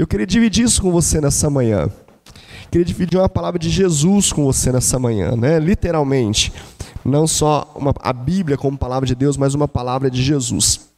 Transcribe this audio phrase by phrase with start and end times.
[0.00, 1.86] Eu queria dividir isso com você nessa manhã.
[2.70, 5.58] Queria dividir uma palavra de Jesus com você nessa manhã, né?
[5.58, 6.50] Literalmente.
[7.04, 10.88] Não só uma, a Bíblia como palavra de Deus, mas uma palavra de Jesus.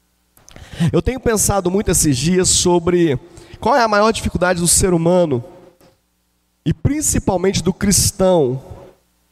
[0.93, 3.19] Eu tenho pensado muito esses dias sobre
[3.59, 5.43] qual é a maior dificuldade do ser humano
[6.65, 8.63] e principalmente do cristão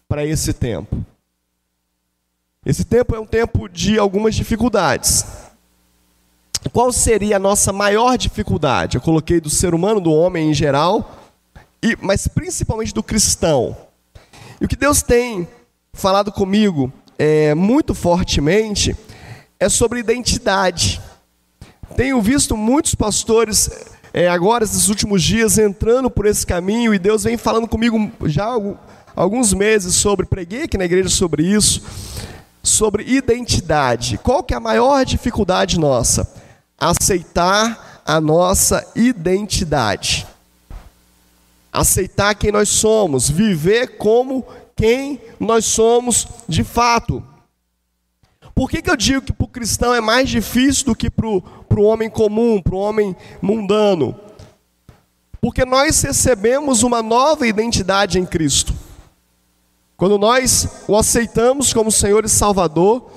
[0.08, 0.96] para esse tempo.
[2.66, 5.24] Esse tempo é um tempo de algumas dificuldades.
[6.68, 8.96] Qual seria a nossa maior dificuldade?
[8.96, 11.18] Eu coloquei do ser humano, do homem em geral,
[11.82, 13.76] e, mas principalmente do cristão.
[14.60, 15.48] E o que Deus tem
[15.92, 18.94] falado comigo é, muito fortemente
[19.58, 21.00] é sobre identidade.
[21.96, 23.70] Tenho visto muitos pastores
[24.12, 28.44] é, agora, esses últimos dias, entrando por esse caminho, e Deus vem falando comigo já
[28.46, 28.76] há
[29.14, 31.82] alguns meses sobre, preguei aqui na igreja sobre isso,
[32.62, 34.18] sobre identidade.
[34.18, 36.39] Qual que é a maior dificuldade nossa?
[36.80, 40.26] Aceitar a nossa identidade.
[41.72, 47.22] Aceitar quem nós somos, viver como quem nós somos de fato.
[48.54, 51.26] Por que, que eu digo que para o cristão é mais difícil do que para
[51.26, 54.18] o homem comum, para o homem mundano?
[55.40, 58.74] Porque nós recebemos uma nova identidade em Cristo.
[59.96, 63.10] Quando nós o aceitamos como Senhor e Salvador,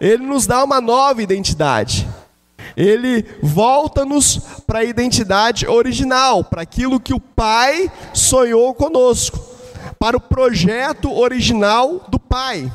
[0.00, 2.08] Ele nos dá uma nova identidade.
[2.76, 9.38] Ele volta-nos para a identidade original, para aquilo que o Pai sonhou conosco,
[9.98, 12.70] para o projeto original do Pai.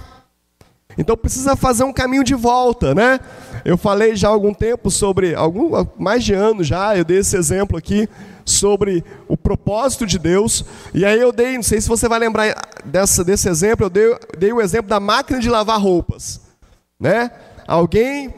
[0.98, 3.20] Então precisa fazer um caminho de volta, né?
[3.66, 7.36] Eu falei já há algum tempo sobre, algum, mais de anos já, eu dei esse
[7.36, 8.08] exemplo aqui
[8.46, 10.64] sobre o propósito de Deus.
[10.94, 14.18] E aí eu dei, não sei se você vai lembrar dessa, desse exemplo, eu dei,
[14.38, 16.40] dei o exemplo da máquina de lavar roupas,
[17.00, 17.32] né?
[17.68, 18.34] Alguém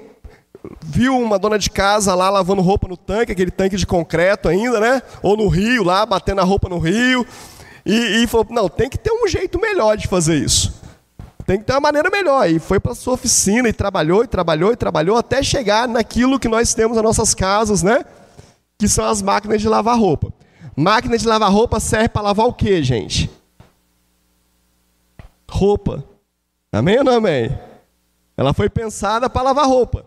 [0.81, 4.79] viu uma dona de casa lá lavando roupa no tanque, aquele tanque de concreto ainda,
[4.79, 5.01] né?
[5.21, 7.25] Ou no rio lá, batendo a roupa no rio.
[7.85, 10.81] E, e falou: não, tem que ter um jeito melhor de fazer isso.
[11.45, 12.49] Tem que ter uma maneira melhor.
[12.49, 16.50] E foi para sua oficina e trabalhou, e trabalhou, e trabalhou, até chegar naquilo que
[16.50, 18.03] nós temos nas nossas casas, né?
[18.77, 20.33] Que são as máquinas de lavar roupa.
[20.75, 23.31] Máquina de lavar roupa serve para lavar o que, gente?
[25.50, 26.03] Roupa.
[26.72, 27.57] Amém ou não amém?
[28.35, 30.06] Ela foi pensada para lavar roupa.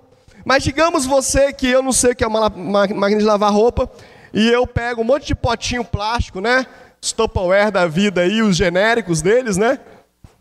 [0.50, 3.88] Mas digamos você que eu não sei o que é uma máquina de lavar roupa,
[4.34, 6.66] e eu pego um monte de potinho plástico, né?
[7.00, 9.78] Os Tupperware da vida aí, os genéricos deles, né?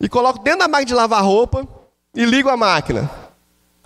[0.00, 1.64] e coloco dentro da máquina de lavar roupa
[2.12, 3.08] e ligo a máquina.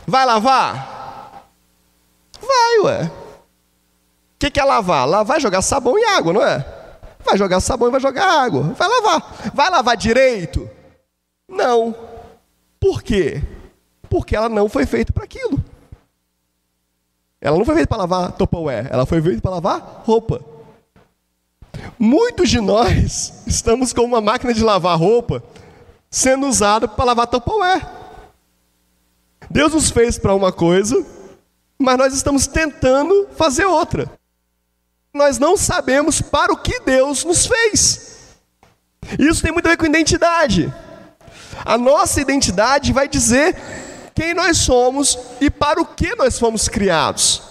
[0.06, 1.44] Vai lavar?
[2.40, 3.04] Vai, ué.
[3.04, 3.10] O
[4.38, 5.06] que, que é lavar?
[5.06, 6.64] Lavar é jogar sabão e água, não é?
[7.22, 8.62] Vai jogar sabão e vai jogar água.
[8.78, 9.52] Vai lavar.
[9.52, 10.70] Vai lavar direito?
[11.46, 11.94] Não.
[12.80, 13.42] Por quê?
[14.08, 15.62] Porque ela não foi feita para aquilo.
[17.44, 20.40] Ela não foi feita para lavar Tupperware, ela foi feita para lavar roupa.
[21.98, 25.42] Muitos de nós estamos com uma máquina de lavar roupa
[26.10, 27.86] sendo usado para lavar Tupperware.
[29.50, 31.04] Deus nos fez para uma coisa,
[31.78, 34.10] mas nós estamos tentando fazer outra.
[35.12, 38.38] Nós não sabemos para o que Deus nos fez.
[39.18, 40.72] Isso tem muito a ver com identidade.
[41.62, 43.54] A nossa identidade vai dizer
[44.14, 47.42] quem nós somos e para o que nós fomos criados.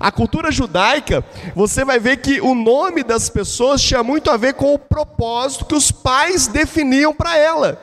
[0.00, 4.54] A cultura judaica, você vai ver que o nome das pessoas tinha muito a ver
[4.54, 7.78] com o propósito que os pais definiam para ela.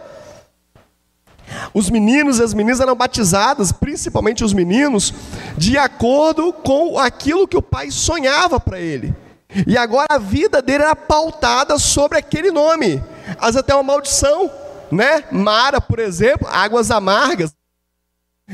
[1.73, 5.13] Os meninos e as meninas eram batizadas, principalmente os meninos,
[5.57, 9.13] de acordo com aquilo que o pai sonhava para ele.
[9.67, 13.03] E agora a vida dele era pautada sobre aquele nome.
[13.37, 14.49] Às até uma maldição,
[14.91, 15.25] né?
[15.31, 17.53] Mara, por exemplo, águas amargas.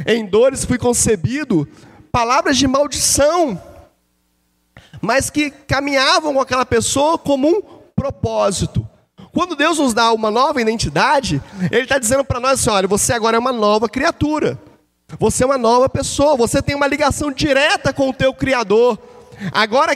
[0.06, 1.68] Em dores fui concebido,
[2.12, 3.62] palavras de maldição,
[5.02, 7.62] mas que caminhavam com aquela pessoa como um
[7.96, 8.88] propósito.
[9.34, 11.42] Quando Deus nos dá uma nova identidade,
[11.72, 14.60] Ele está dizendo para nós assim: olha, você agora é uma nova criatura,
[15.20, 18.98] você é uma nova pessoa, você tem uma ligação direta com o teu Criador.
[19.52, 19.96] Agora,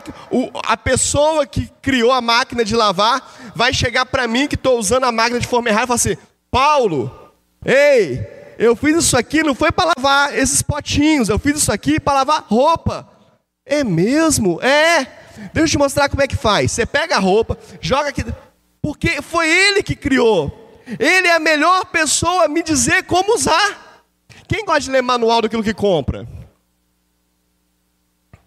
[0.68, 5.06] a pessoa que criou a máquina de lavar vai chegar para mim, que estou usando
[5.06, 6.18] a máquina de forma errada, e falar assim:
[6.52, 7.32] Paulo,
[7.66, 12.00] ei, eu fiz isso aqui não foi para lavar esses potinhos, eu fiz isso aqui
[12.00, 13.10] para lavar roupa.
[13.66, 14.62] É mesmo?
[14.62, 15.04] É.
[15.52, 16.72] Deixa eu te mostrar como é que faz.
[16.72, 18.24] Você pega a roupa, joga aqui.
[18.80, 20.80] Porque foi Ele que criou.
[21.00, 24.04] Ele é a melhor pessoa a me dizer como usar.
[24.48, 26.28] Quem gosta de ler manual daquilo que compra?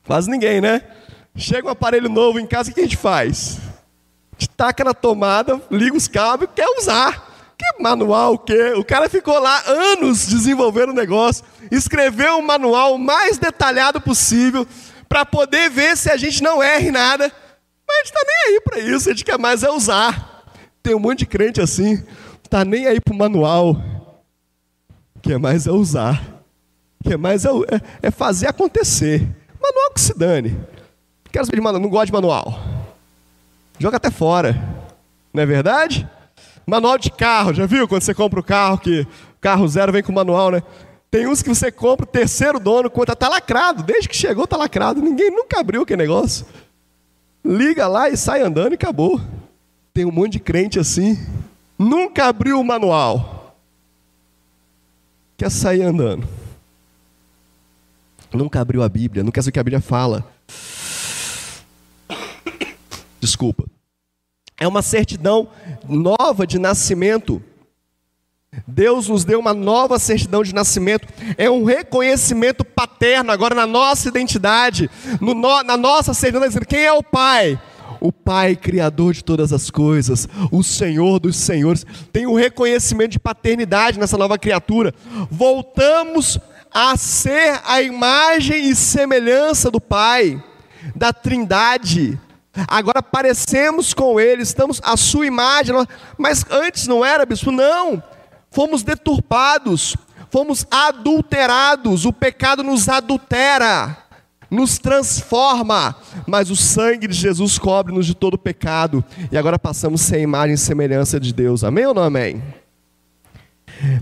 [0.07, 0.83] Quase ninguém, né?
[1.35, 3.59] Chega um aparelho novo em casa, o que a gente faz?
[3.59, 7.34] A gente taca na tomada, liga os cabos e quer usar.
[7.57, 8.73] Que manual, o quê?
[8.77, 14.67] O cara ficou lá anos desenvolvendo o negócio, escreveu um manual mais detalhado possível
[15.09, 17.33] para poder ver se a gente não erre nada
[17.95, 20.45] crente está nem aí para isso, a gente quer mais é usar.
[20.83, 22.03] Tem um monte de crente assim,
[22.51, 23.77] tá nem aí para o manual,
[25.23, 26.23] quer mais é usar,
[27.03, 29.21] quer mais é, é, é fazer acontecer.
[29.61, 30.59] Manual que se dane.
[31.33, 32.61] Quero saber de manual, não gosto de manual.
[33.79, 34.55] Joga até fora,
[35.33, 36.09] não é verdade?
[36.67, 39.07] Manual de carro, já viu quando você compra o carro que
[39.41, 40.63] carro zero vem com manual, né?
[41.11, 45.01] Tem uns que você compra, terceiro dono conta, tá lacrado, desde que chegou tá lacrado,
[45.01, 46.47] ninguém nunca abriu aquele negócio.
[47.45, 49.21] Liga lá e sai andando e acabou.
[49.93, 51.17] Tem um monte de crente assim,
[51.79, 53.55] nunca abriu o manual.
[55.37, 56.27] Quer sair andando.
[58.33, 60.25] Nunca abriu a Bíblia, não quer saber o que a Bíblia fala.
[63.21, 63.65] Desculpa.
[64.59, 65.49] É uma certidão
[65.89, 67.43] nova de nascimento.
[68.69, 74.09] Deus nos deu uma nova certidão de nascimento, é um reconhecimento paterno agora na nossa
[74.09, 74.89] identidade,
[75.21, 75.35] no,
[75.65, 77.61] na nossa certidão, dizendo quem é o Pai?
[78.01, 83.19] O Pai, Criador de todas as coisas, o Senhor dos Senhores, tem um reconhecimento de
[83.19, 84.95] paternidade nessa nova criatura.
[85.31, 86.39] Voltamos
[86.73, 90.43] a ser a imagem e semelhança do Pai,
[90.95, 92.19] da Trindade,
[92.69, 95.75] Agora parecemos com ele, estamos à sua imagem,
[96.17, 97.51] mas antes não era, bispo?
[97.51, 98.03] Não,
[98.51, 99.97] fomos deturpados,
[100.31, 103.97] fomos adulterados, o pecado nos adultera,
[104.49, 105.97] nos transforma,
[106.27, 110.59] mas o sangue de Jesus cobre-nos de todo pecado, e agora passamos a imagem e
[110.59, 112.43] semelhança de Deus, amém ou não amém?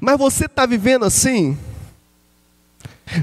[0.00, 1.56] Mas você está vivendo assim?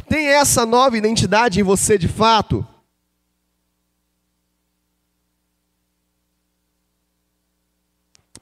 [0.08, 2.66] Tem essa nova identidade em você de fato?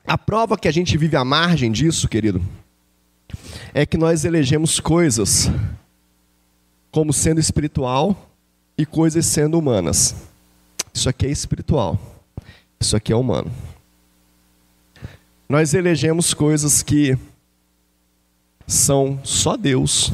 [0.08, 2.42] A prova que a gente vive à margem disso, querido,
[3.74, 5.52] é que nós elegemos coisas
[6.90, 8.32] como sendo espiritual
[8.78, 10.16] e coisas sendo humanas.
[10.94, 12.00] Isso aqui é espiritual,
[12.80, 13.52] isso aqui é humano.
[15.50, 17.18] Nós elegemos coisas que
[18.66, 20.10] são só Deus,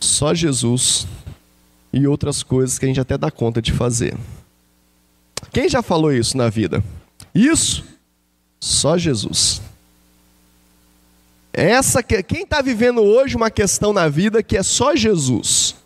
[0.00, 1.06] só Jesus
[1.92, 4.16] e outras coisas que a gente até dá conta de fazer.
[5.52, 6.82] Quem já falou isso na vida?
[7.32, 7.93] Isso
[8.64, 9.60] só Jesus.
[11.52, 15.76] Essa que, quem está vivendo hoje uma questão na vida que é só Jesus.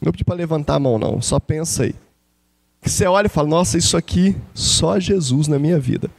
[0.00, 1.20] Não pedi para levantar a mão, não.
[1.22, 1.94] Só pensa aí.
[2.82, 6.10] Que você olha e fala: Nossa, isso aqui só Jesus na minha vida.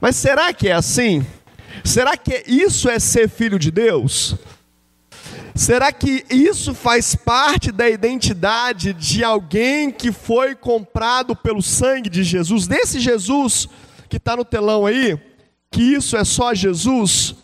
[0.00, 1.24] Mas será que é assim?
[1.84, 4.34] Será que isso é ser filho de Deus?
[5.54, 12.24] Será que isso faz parte da identidade de alguém que foi comprado pelo sangue de
[12.24, 12.66] Jesus?
[12.66, 13.68] Desse Jesus
[14.14, 15.18] que está no telão aí,
[15.72, 17.34] que isso é só Jesus?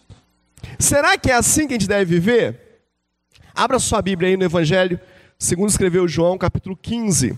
[0.79, 2.85] Será que é assim que a gente deve viver?
[3.53, 5.01] Abra sua Bíblia aí no Evangelho,
[5.37, 7.37] segundo escreveu João, capítulo 15.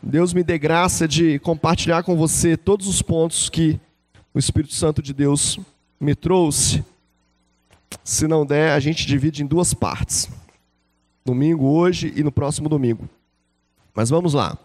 [0.00, 3.80] Deus me dê graça de compartilhar com você todos os pontos que
[4.32, 5.58] o Espírito Santo de Deus
[5.98, 6.84] me trouxe.
[8.04, 10.28] Se não der, a gente divide em duas partes.
[11.24, 13.08] Domingo hoje e no próximo domingo.
[13.92, 14.56] Mas vamos lá.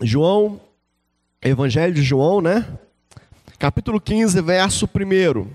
[0.00, 0.60] João,
[1.40, 2.66] Evangelho de João, né?
[3.58, 5.46] Capítulo 15, verso 1.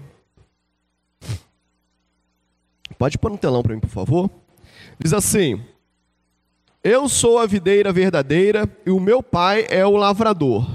[2.97, 4.29] Pode pôr no telão para mim, por favor?
[4.97, 5.63] Diz assim:
[6.83, 10.67] Eu sou a videira verdadeira e o meu pai é o lavrador.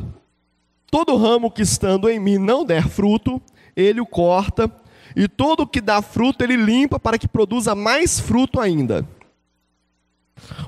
[0.91, 3.43] Todo ramo que estando em mim não der fruto,
[3.75, 4.71] ele o corta,
[5.17, 9.07] e todo que dá fruto ele limpa para que produza mais fruto ainda.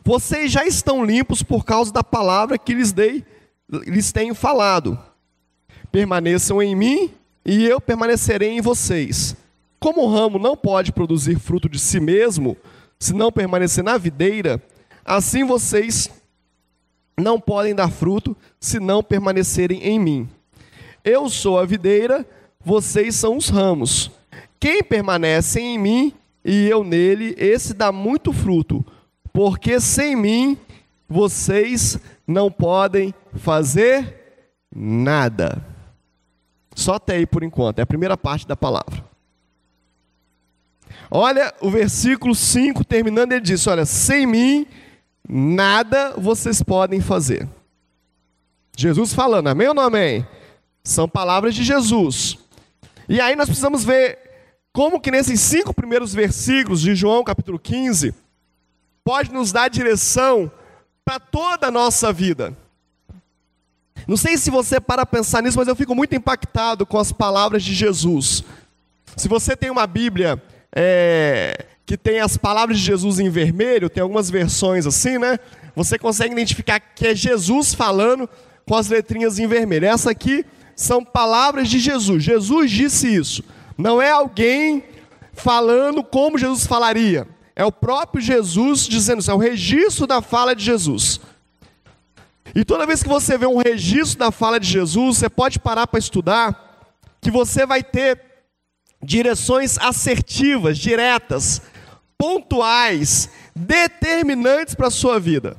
[0.05, 3.25] Vocês já estão limpos por causa da palavra que lhes dei,
[3.69, 4.99] lhes tenho falado.
[5.91, 7.11] Permaneçam em mim
[7.45, 9.37] e eu permanecerei em vocês.
[9.79, 12.57] Como o ramo não pode produzir fruto de si mesmo,
[12.99, 14.63] se não permanecer na videira,
[15.05, 16.11] assim vocês
[17.19, 20.29] não podem dar fruto se não permanecerem em mim.
[21.05, 22.27] Eu sou a videira,
[22.65, 24.11] vocês são os ramos.
[24.59, 26.13] Quem permanece em mim
[26.45, 28.85] e eu nele, esse dá muito fruto
[29.37, 30.57] porque sem mim
[31.07, 35.63] vocês não podem fazer nada.
[36.75, 39.05] Só até aí por enquanto, é a primeira parte da palavra.
[41.11, 44.67] Olha o versículo 5 terminando, ele diz: Olha, sem mim
[45.29, 47.47] nada vocês podem fazer.
[48.75, 50.27] Jesus falando, amém ou não amém?
[50.83, 52.39] São palavras de Jesus.
[53.07, 54.19] E aí nós precisamos ver
[54.73, 58.15] como que nesses cinco primeiros versículos de João capítulo 15,
[59.07, 60.51] pode nos dar direção
[61.05, 62.53] para toda a nossa vida.
[64.09, 67.63] Não sei se você para pensar nisso, mas eu fico muito impactado com as palavras
[67.63, 68.43] de Jesus.
[69.17, 70.43] Se você tem uma Bíblia
[70.75, 75.39] é, que tem as palavras de Jesus em vermelho, tem algumas versões assim, né?
[75.77, 78.29] Você consegue identificar que é Jesus falando
[78.67, 79.87] com as letrinhas em vermelho.
[79.87, 80.45] Essa aqui
[80.75, 82.25] são palavras de Jesus.
[82.25, 83.45] Jesus disse isso.
[83.79, 84.83] Não é alguém
[85.33, 87.36] falando como Jesus falaria.
[87.57, 89.31] É o próprio Jesus dizendo isso.
[89.31, 91.19] É o registro da fala de Jesus.
[92.55, 95.87] E toda vez que você vê um registro da fala de Jesus, você pode parar
[95.87, 96.87] para estudar,
[97.21, 98.21] que você vai ter
[99.03, 101.63] direções assertivas, diretas,
[102.19, 105.57] pontuais, determinantes para a sua vida.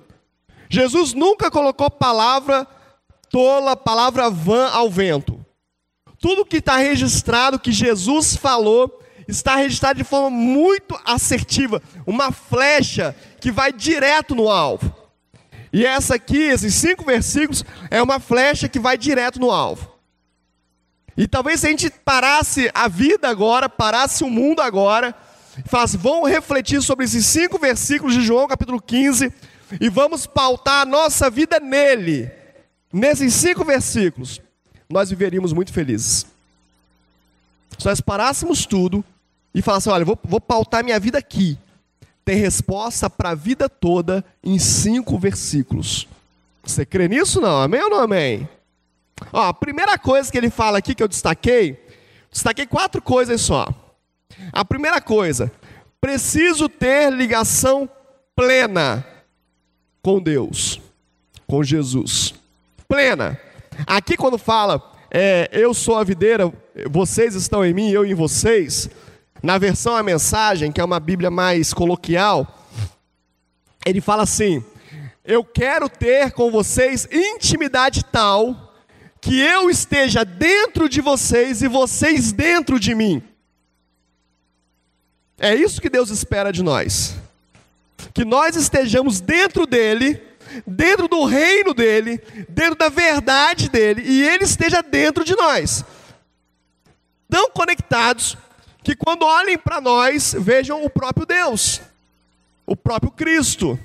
[0.70, 2.68] Jesus nunca colocou palavra
[3.30, 5.44] tola, palavra vã ao vento.
[6.20, 13.16] Tudo que está registrado, que Jesus falou, está registrado de forma muito assertiva, uma flecha
[13.40, 14.96] que vai direto no alvo.
[15.72, 19.92] E essa aqui, esses cinco versículos, é uma flecha que vai direto no alvo.
[21.16, 25.16] E talvez se a gente parasse a vida agora, parasse o mundo agora,
[25.66, 29.34] falasse, vamos refletir sobre esses cinco versículos de João capítulo 15,
[29.82, 32.32] e vamos pautar a nossa vida nele,
[32.94, 34.40] nesses cinco versículos,
[34.90, 36.26] nós viveríamos muito felizes.
[37.78, 39.04] Se nós parássemos tudo
[39.54, 41.58] e falasse, olha, vou, vou pautar minha vida aqui,
[42.24, 46.08] tem resposta para a vida toda em cinco versículos.
[46.64, 47.62] Você crê nisso não?
[47.62, 48.48] Amém ou não amém?
[49.32, 51.82] Ó, a primeira coisa que ele fala aqui que eu destaquei,
[52.32, 53.68] destaquei quatro coisas só.
[54.52, 55.52] A primeira coisa,
[56.00, 57.90] preciso ter ligação
[58.36, 59.06] plena
[60.02, 60.80] com Deus,
[61.48, 62.34] com Jesus.
[62.88, 63.40] Plena.
[63.86, 66.52] Aqui quando fala, é, eu sou a videira,
[66.90, 68.90] vocês estão em mim, eu em vocês,
[69.42, 72.66] na versão a mensagem, que é uma Bíblia mais coloquial,
[73.86, 74.64] ele fala assim:
[75.24, 78.68] Eu quero ter com vocês intimidade tal
[79.22, 83.22] que eu esteja dentro de vocês e vocês dentro de mim.
[85.40, 87.16] É isso que Deus espera de nós.
[88.14, 90.22] Que nós estejamos dentro dele,
[90.66, 95.84] dentro do reino dele, dentro da verdade dele, e ele esteja dentro de nós.
[97.30, 98.38] Tão conectados
[98.88, 101.82] que quando olhem para nós, vejam o próprio Deus,
[102.66, 103.78] o próprio Cristo.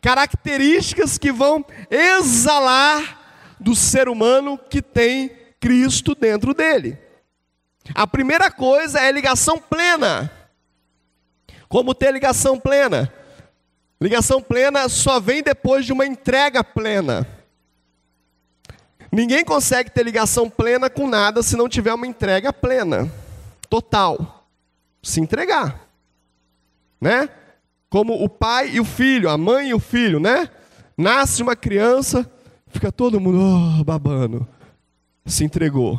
[0.00, 6.96] Características que vão exalar do ser humano que tem Cristo dentro dele.
[7.94, 10.32] A primeira coisa é ligação plena.
[11.68, 13.12] Como ter ligação plena?
[14.00, 17.28] Ligação plena só vem depois de uma entrega plena.
[19.12, 23.12] Ninguém consegue ter ligação plena com nada se não tiver uma entrega plena,
[23.68, 24.37] total
[25.08, 25.88] se entregar,
[27.00, 27.28] né?
[27.88, 30.48] Como o pai e o filho, a mãe e o filho, né?
[30.96, 32.30] Nasce uma criança,
[32.66, 34.46] fica todo mundo oh, babando,
[35.24, 35.98] se entregou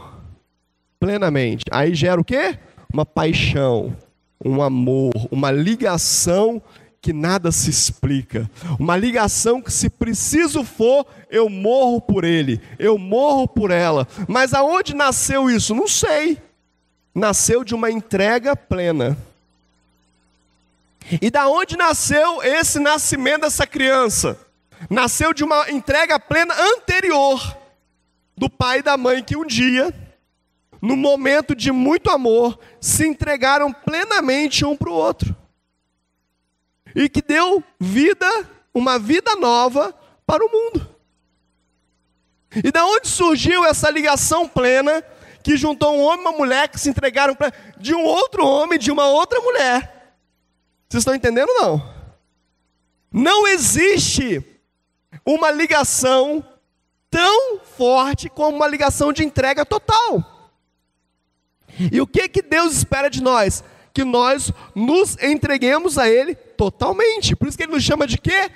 [1.00, 1.66] plenamente.
[1.72, 2.60] Aí gera o quê?
[2.94, 3.96] Uma paixão,
[4.44, 6.62] um amor, uma ligação
[7.02, 8.50] que nada se explica.
[8.78, 14.08] Uma ligação que, se preciso for, eu morro por ele, eu morro por ela.
[14.28, 15.74] Mas aonde nasceu isso?
[15.74, 16.38] Não sei
[17.20, 19.18] nasceu de uma entrega plena.
[21.22, 24.40] E da onde nasceu esse nascimento dessa criança?
[24.90, 27.58] Nasceu de uma entrega plena anterior
[28.38, 29.94] do pai e da mãe que um dia,
[30.82, 35.36] no momento de muito amor, se entregaram plenamente um para o outro.
[36.96, 39.94] E que deu vida, uma vida nova
[40.26, 40.88] para o mundo.
[42.64, 45.04] E da onde surgiu essa ligação plena
[45.44, 48.78] que juntou um homem e uma mulher que se entregaram pra, de um outro homem,
[48.78, 50.14] de uma outra mulher.
[50.88, 52.00] Vocês estão entendendo não?
[53.12, 54.44] Não existe
[55.26, 56.44] uma ligação
[57.10, 60.40] tão forte como uma ligação de entrega total.
[61.92, 63.64] E o que que Deus espera de nós?
[63.94, 67.36] Que nós nos entreguemos a Ele totalmente.
[67.36, 68.52] Por isso que Ele nos chama de quê?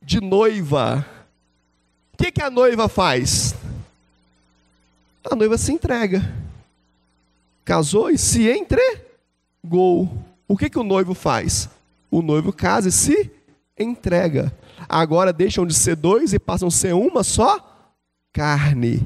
[0.00, 1.04] De noiva.
[2.12, 3.54] O que que a noiva faz?
[5.24, 6.22] A noiva se entrega.
[7.64, 10.10] Casou e se entregou.
[10.46, 11.68] O que, que o noivo faz?
[12.10, 13.30] O noivo casa e se
[13.78, 14.52] entrega.
[14.88, 17.92] Agora deixam de ser dois e passam a ser uma só
[18.32, 19.02] carne.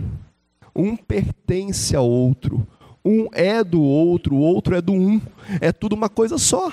[0.74, 2.66] Um pertence ao outro.
[3.04, 5.20] Um é do outro, o outro é do um.
[5.60, 6.72] É tudo uma coisa só.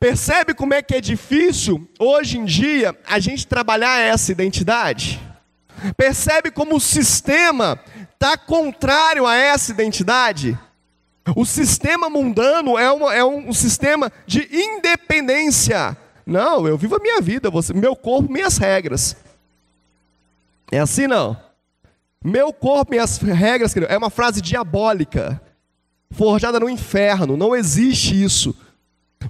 [0.00, 5.20] Percebe como é que é difícil hoje em dia a gente trabalhar essa identidade?
[5.96, 7.78] Percebe como o sistema
[8.14, 10.58] está contrário a essa identidade?
[11.36, 15.96] O sistema mundano é, uma, é um, sistema de independência.
[16.24, 19.16] Não, eu vivo a minha vida, você, meu corpo, minhas regras.
[20.70, 21.36] É assim não?
[22.22, 25.40] Meu corpo, minhas regras, é uma frase diabólica,
[26.10, 27.36] forjada no inferno.
[27.36, 28.54] Não existe isso.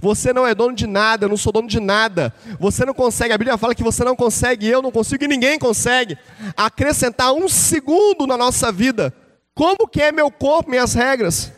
[0.01, 2.33] Você não é dono de nada, eu não sou dono de nada.
[2.61, 5.59] Você não consegue, a Bíblia fala que você não consegue, eu não consigo e ninguém
[5.59, 6.17] consegue
[6.57, 9.13] acrescentar um segundo na nossa vida.
[9.55, 11.53] Como que é meu corpo, minhas regras?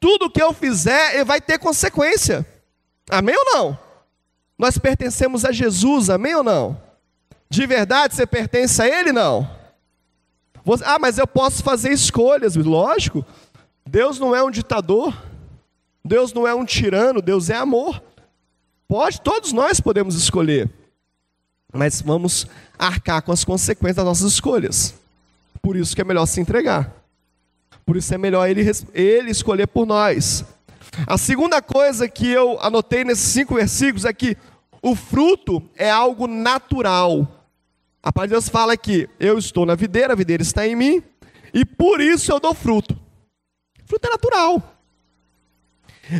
[0.00, 2.44] Tudo que eu fizer vai ter consequência.
[3.08, 3.78] Amém ou não?
[4.58, 6.80] Nós pertencemos a Jesus, amém ou não?
[7.48, 9.12] De verdade você pertence a Ele?
[9.12, 9.48] Não.
[10.64, 13.24] Você, ah, mas eu posso fazer escolhas, lógico.
[13.86, 15.14] Deus não é um ditador.
[16.08, 18.02] Deus não é um tirano, Deus é amor.
[18.88, 20.70] Pode, todos nós podemos escolher.
[21.72, 22.46] Mas vamos
[22.78, 24.94] arcar com as consequências das nossas escolhas.
[25.60, 26.92] Por isso que é melhor se entregar.
[27.84, 28.62] Por isso é melhor ele,
[28.94, 30.44] ele escolher por nós.
[31.06, 34.36] A segunda coisa que eu anotei nesses cinco versículos é que
[34.80, 37.46] o fruto é algo natural.
[38.02, 41.02] A palavra de Deus fala que eu estou na videira, a videira está em mim,
[41.52, 42.98] e por isso eu dou fruto.
[43.84, 44.77] Fruto é natural.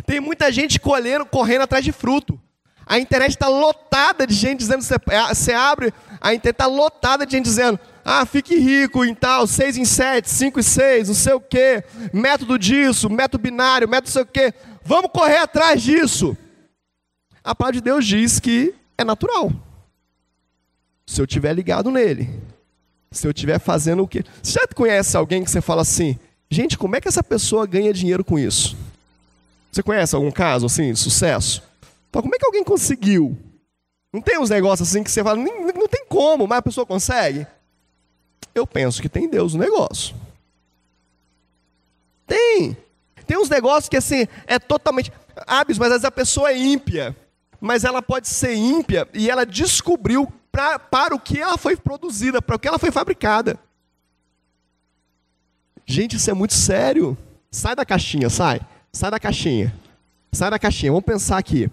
[0.05, 2.39] Tem muita gente colhendo, correndo atrás de fruto.
[2.85, 7.33] A internet está lotada de gente dizendo, você, é, abre, a internet está lotada de
[7.33, 11.33] gente dizendo, ah, fique rico em tal, 6 em 7, 5 em 6, não sei
[11.33, 14.53] o quê, método disso, método binário, método não sei o quê.
[14.83, 16.35] Vamos correr atrás disso.
[17.43, 19.51] A palavra de Deus diz que é natural.
[21.05, 22.27] Se eu estiver ligado nele,
[23.11, 24.23] se eu estiver fazendo o que.
[24.41, 26.17] Você já conhece alguém que você fala assim,
[26.49, 28.75] gente, como é que essa pessoa ganha dinheiro com isso?
[29.71, 31.63] Você conhece algum caso assim, de sucesso?
[32.09, 33.37] Então, como é que alguém conseguiu?
[34.11, 37.45] Não tem uns negócios assim que você fala, não, tem como, mas a pessoa consegue?
[38.53, 40.15] Eu penso que tem Deus no negócio.
[42.25, 42.75] Tem.
[43.27, 45.11] Tem uns negócios que assim, é totalmente.
[45.45, 47.15] Hábitos, mas às vezes a pessoa é ímpia.
[47.61, 52.41] Mas ela pode ser ímpia e ela descobriu pra, para o que ela foi produzida,
[52.41, 53.59] para o que ela foi fabricada.
[55.85, 57.17] Gente, isso é muito sério.
[57.51, 58.61] Sai da caixinha, sai.
[58.91, 59.73] Sai da caixinha.
[60.31, 60.91] Sai da caixinha.
[60.91, 61.69] Vamos pensar aqui.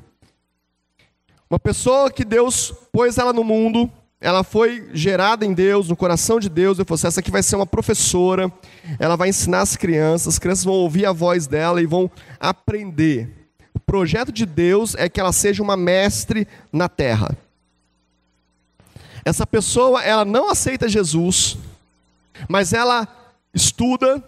[1.49, 6.40] Uma pessoa que Deus pôs ela no mundo, ela foi gerada em Deus, no coração
[6.40, 6.79] de Deus.
[6.79, 8.52] Eu falei assim, essa aqui vai ser uma professora.
[8.98, 10.35] Ela vai ensinar as crianças.
[10.35, 13.48] As crianças vão ouvir a voz dela e vão aprender.
[13.74, 17.37] O projeto de Deus é que ela seja uma mestre na terra.
[19.24, 21.59] Essa pessoa, ela não aceita Jesus,
[22.48, 23.09] mas ela
[23.52, 24.22] estuda,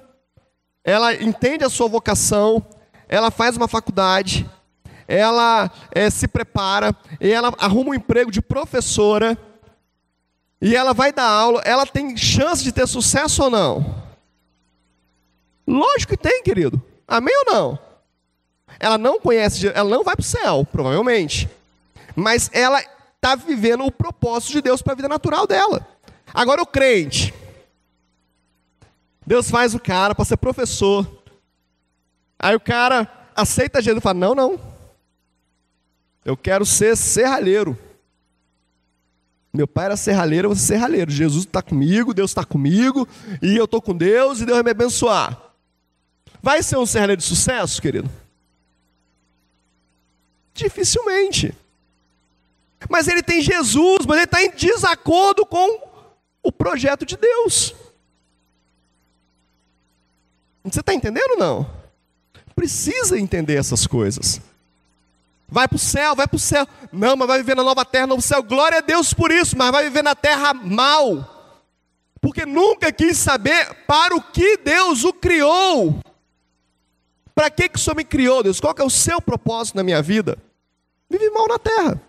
[0.83, 2.64] ela entende a sua vocação,
[3.09, 4.49] ela faz uma faculdade,
[5.07, 9.37] ela é, se prepara, e ela arruma um emprego de professora,
[10.61, 14.03] e ela vai dar aula, ela tem chance de ter sucesso ou não?
[15.66, 16.83] Lógico que tem, querido.
[17.07, 17.79] Amém ou não?
[18.81, 21.49] Ela não conhece, ela não vai para o céu, provavelmente.
[22.14, 22.83] Mas ela
[23.14, 25.87] está vivendo o propósito de Deus para a vida natural dela.
[26.33, 27.35] Agora o crente.
[29.27, 31.17] Deus faz o cara para ser professor.
[32.38, 34.61] Aí o cara aceita Jesus e fala: Não, não.
[36.24, 37.77] Eu quero ser serralheiro.
[39.53, 41.11] Meu pai era serralheiro, eu vou ser serralheiro.
[41.11, 43.09] Jesus está comigo, Deus está comigo,
[43.42, 45.40] e eu estou com Deus, e Deus vai me abençoar.
[46.42, 48.11] Vai ser um serralheiro de sucesso, querido?
[50.53, 51.57] Dificilmente.
[52.88, 55.88] Mas ele tem Jesus, mas ele está em desacordo com
[56.42, 57.74] o projeto de Deus.
[60.62, 61.78] Você está entendendo ou não?
[62.59, 64.40] Precisa entender essas coisas.
[65.49, 66.66] Vai para o céu, vai para o céu.
[66.90, 68.42] Não, mas vai viver na nova terra, novo céu.
[68.42, 71.62] Glória a Deus por isso, mas vai viver na terra mal.
[72.21, 76.01] Porque nunca quis saber para o que Deus o criou.
[77.33, 78.59] Para que, que o Senhor me criou, Deus?
[78.59, 80.37] Qual é o seu propósito na minha vida?
[81.09, 82.03] Vive mal na terra.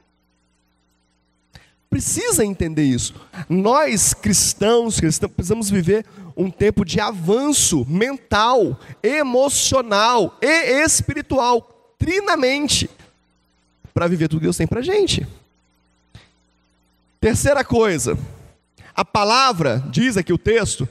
[1.92, 3.14] Precisa entender isso.
[3.48, 6.08] Nós cristãos, cristãos precisamos viver
[6.40, 12.90] um tempo de avanço mental, emocional e espiritual, trinamente
[13.94, 15.28] para viver tudo que Deus tem para a gente.
[17.20, 18.18] Terceira coisa,
[18.96, 20.88] a palavra, diz aqui o texto,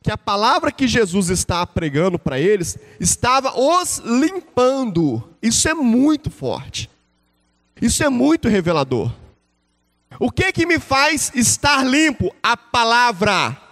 [0.00, 5.28] que a palavra que Jesus está pregando para eles estava os limpando.
[5.42, 6.88] Isso é muito forte.
[7.80, 9.12] Isso é muito revelador.
[10.20, 12.32] O que que me faz estar limpo?
[12.40, 13.71] A palavra.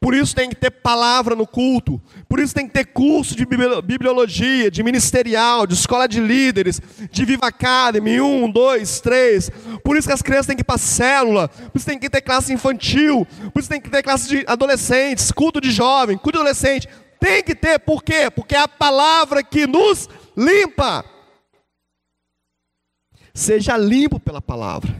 [0.00, 2.00] Por isso tem que ter palavra no culto.
[2.28, 6.80] Por isso tem que ter curso de bibliologia, de ministerial, de escola de líderes,
[7.10, 9.50] de Viva Academy, um, dois, três.
[9.82, 11.48] Por isso que as crianças têm que ir para célula.
[11.48, 13.26] Por isso tem que ter classe infantil.
[13.52, 16.88] Por isso tem que ter classe de adolescentes, culto de jovem, culto de adolescente.
[17.18, 18.30] Tem que ter, por quê?
[18.30, 21.04] Porque é a palavra que nos limpa.
[23.34, 24.94] Seja limpo pela palavra.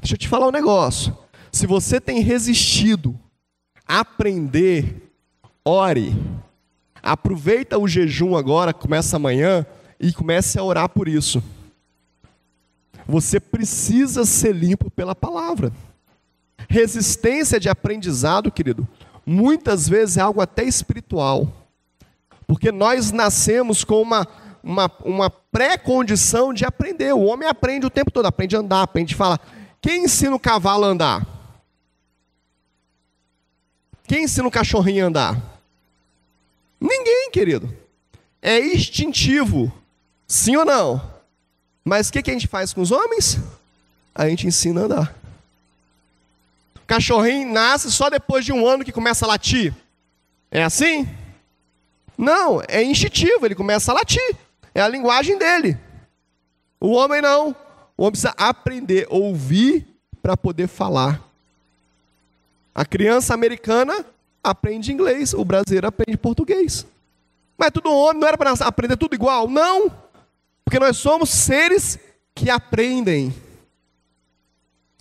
[0.00, 1.16] Deixa eu te falar um negócio.
[1.50, 3.18] Se você tem resistido
[4.00, 5.12] aprender,
[5.64, 6.16] ore.
[7.02, 9.66] Aproveita o jejum agora, começa amanhã,
[10.00, 11.42] e comece a orar por isso.
[13.06, 15.72] Você precisa ser limpo pela palavra.
[16.68, 18.88] Resistência de aprendizado, querido,
[19.26, 21.52] muitas vezes é algo até espiritual.
[22.46, 24.26] Porque nós nascemos com uma,
[24.62, 27.12] uma, uma pré-condição de aprender.
[27.12, 29.40] O homem aprende o tempo todo, aprende a andar, aprende a falar.
[29.80, 31.41] Quem ensina o cavalo a andar?
[34.12, 35.42] Quem ensina o cachorrinho a andar?
[36.78, 37.74] Ninguém, querido.
[38.42, 39.72] É instintivo.
[40.28, 41.14] Sim ou não?
[41.82, 43.38] Mas o que, que a gente faz com os homens?
[44.14, 45.18] A gente ensina a andar.
[46.76, 49.74] O cachorrinho nasce só depois de um ano que começa a latir.
[50.50, 51.08] É assim?
[52.18, 54.36] Não, é instintivo, ele começa a latir.
[54.74, 55.78] É a linguagem dele.
[56.78, 57.56] O homem não.
[57.96, 59.86] O homem precisa aprender, ouvir
[60.20, 61.31] para poder falar.
[62.74, 64.04] A criança americana
[64.42, 66.86] aprende inglês, o brasileiro aprende português.
[67.56, 69.48] Mas tudo homem, não era para aprender tudo igual?
[69.48, 69.90] Não.
[70.64, 71.98] Porque nós somos seres
[72.34, 73.34] que aprendem.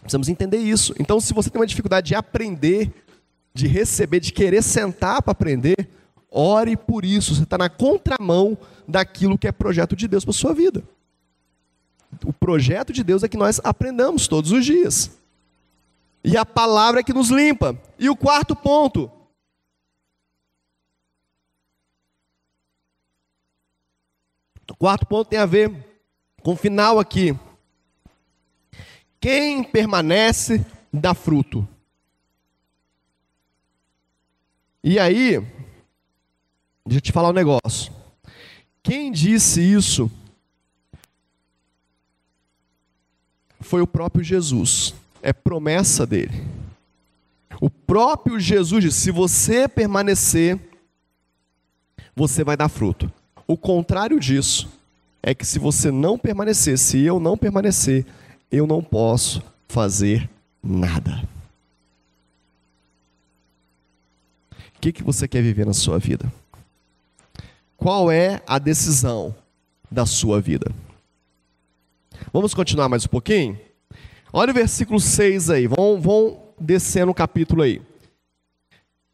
[0.01, 0.93] Precisamos entender isso.
[0.99, 2.91] Então, se você tem uma dificuldade de aprender,
[3.53, 5.89] de receber, de querer sentar para aprender,
[6.29, 7.36] ore por isso.
[7.36, 8.57] Você está na contramão
[8.88, 10.84] daquilo que é projeto de Deus para sua vida.
[12.25, 15.12] O projeto de Deus é que nós aprendamos todos os dias.
[16.23, 17.79] E a palavra é que nos limpa.
[17.97, 19.12] E o quarto ponto.
[24.69, 25.69] O quarto ponto tem a ver
[26.41, 27.38] com o final aqui.
[29.19, 31.67] Quem permanece dá fruto.
[34.84, 35.39] E aí,
[36.86, 37.93] deixa eu te falar um negócio.
[38.81, 40.10] Quem disse isso
[43.60, 44.95] foi o próprio Jesus.
[45.21, 46.43] É promessa dele.
[47.60, 50.60] O próprio Jesus disse: se você permanecer,
[52.15, 53.12] você vai dar fruto.
[53.47, 54.69] O contrário disso
[55.21, 58.05] é que se você não permanecer, se eu não permanecer,
[58.51, 60.29] eu não posso fazer
[60.63, 61.27] nada.
[64.51, 66.31] O que, que você quer viver na sua vida?
[67.77, 69.36] Qual é a decisão
[69.89, 70.71] da sua vida?
[72.34, 73.60] Vamos continuar mais um pouquinho?
[74.34, 77.82] Olha o versículo 6 aí, vão, vão descer no capítulo aí.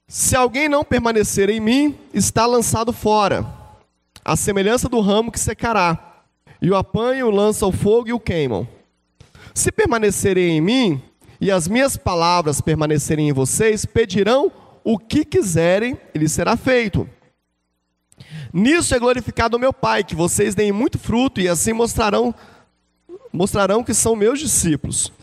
[0.08, 3.46] Se alguém não permanecer em mim, está lançado fora,
[4.24, 6.24] a semelhança do ramo que secará,
[6.62, 8.68] e o apanham, lança ao fogo e o queimam.
[9.56, 11.02] Se permanecerem em mim,
[11.42, 14.52] e as minhas palavras permanecerem em vocês, pedirão
[14.84, 17.10] o que quiserem, e será feito.
[18.54, 22.34] Nisso é glorificado o meu Pai, que vocês deem muito fruto e assim mostrarão
[23.38, 25.14] mostrarão que são meus discípulos.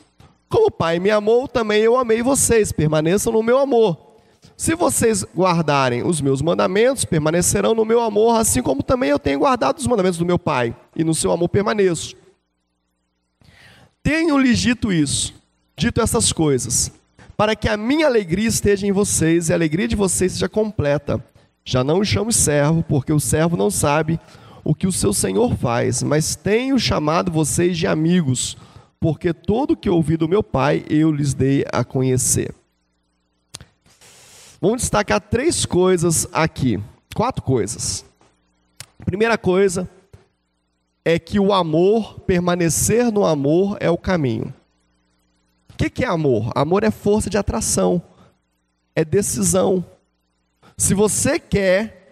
[0.48, 4.14] Como o Pai me amou, também eu amei vocês, permaneçam no meu amor.
[4.56, 9.40] Se vocês guardarem os meus mandamentos, permanecerão no meu amor, assim como também eu tenho
[9.40, 12.14] guardado os mandamentos do meu Pai, e no seu amor permaneço.
[14.00, 15.34] Tenho-lhes dito isso,
[15.76, 16.92] dito essas coisas,
[17.36, 21.24] para que a minha alegria esteja em vocês e a alegria de vocês seja completa.
[21.64, 24.20] Já não os chamo servo, porque o servo não sabe
[24.64, 28.56] o que o seu senhor faz, mas tenho chamado vocês de amigos,
[28.98, 32.54] porque todo o que ouvi do meu Pai eu lhes dei a conhecer.
[34.60, 36.82] Vamos destacar três coisas aqui,
[37.14, 38.02] quatro coisas.
[39.04, 39.88] primeira coisa
[41.04, 44.54] é que o amor, permanecer no amor é o caminho.
[45.68, 46.50] O que é amor?
[46.54, 48.02] Amor é força de atração,
[48.96, 49.84] é decisão.
[50.78, 52.03] Se você quer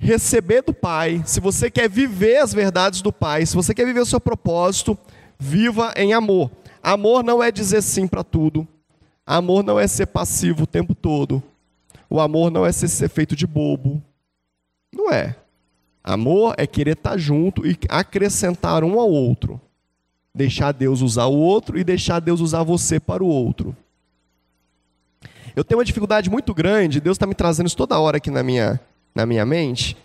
[0.00, 4.00] receber do Pai, se você quer viver as verdades do Pai, se você quer viver
[4.00, 4.98] o seu propósito,
[5.38, 6.50] viva em amor.
[6.82, 8.66] Amor não é dizer sim para tudo.
[9.26, 11.42] Amor não é ser passivo o tempo todo.
[12.08, 14.02] O amor não é ser, ser feito de bobo.
[14.92, 15.36] Não é.
[16.02, 19.60] Amor é querer estar junto e acrescentar um ao outro.
[20.34, 23.76] Deixar Deus usar o outro e deixar Deus usar você para o outro.
[25.54, 28.42] Eu tenho uma dificuldade muito grande, Deus está me trazendo isso toda hora aqui na
[28.42, 28.80] minha,
[29.14, 29.96] na minha mente.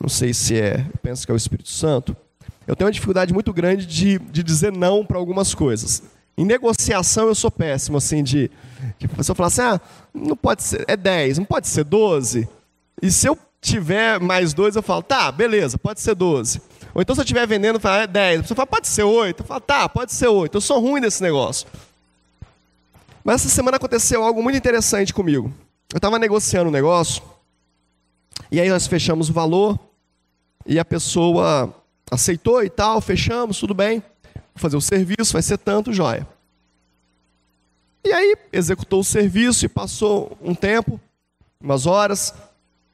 [0.00, 2.16] Não sei se é, penso que é o Espírito Santo.
[2.66, 6.02] Eu tenho uma dificuldade muito grande de, de dizer não para algumas coisas.
[6.36, 8.50] Em negociação eu sou péssimo, assim, de,
[8.98, 9.80] de a pessoa falar assim, ah,
[10.12, 12.48] não pode ser, é 10, não pode ser 12.
[13.00, 16.60] E se eu tiver mais dois, eu falo, tá, beleza, pode ser 12.
[16.92, 18.38] Ou então se eu estiver vendendo, eu falo, é 10.
[18.38, 19.42] A pessoa fala, pode ser 8.
[19.42, 20.56] Eu falo, tá, pode ser 8.
[20.56, 21.66] Eu sou ruim nesse negócio.
[23.24, 25.52] Mas essa semana aconteceu algo muito interessante comigo.
[25.92, 27.22] Eu estava negociando um negócio,
[28.50, 29.78] e aí nós fechamos o valor,
[30.66, 31.74] e a pessoa
[32.10, 34.00] aceitou e tal, fechamos, tudo bem.
[34.34, 36.26] Vou fazer o serviço, vai ser tanto, joia.
[38.04, 41.00] E aí executou o serviço e passou um tempo,
[41.60, 42.34] umas horas,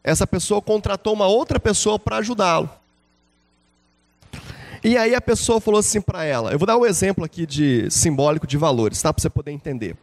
[0.02, 2.70] essa pessoa contratou uma outra pessoa para ajudá-lo.
[4.82, 7.90] E aí a pessoa falou assim para ela, eu vou dar um exemplo aqui de
[7.90, 9.12] simbólico de valores, tá?
[9.12, 9.94] Para você poder entender.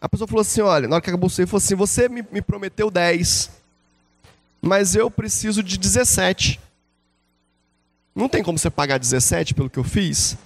[0.00, 2.40] A pessoa falou assim, olha, na hora que acabou o falou assim, você me, me
[2.40, 3.50] prometeu 10,
[4.60, 6.60] mas eu preciso de 17.
[8.14, 10.36] Não tem como você pagar 17 pelo que eu fiz?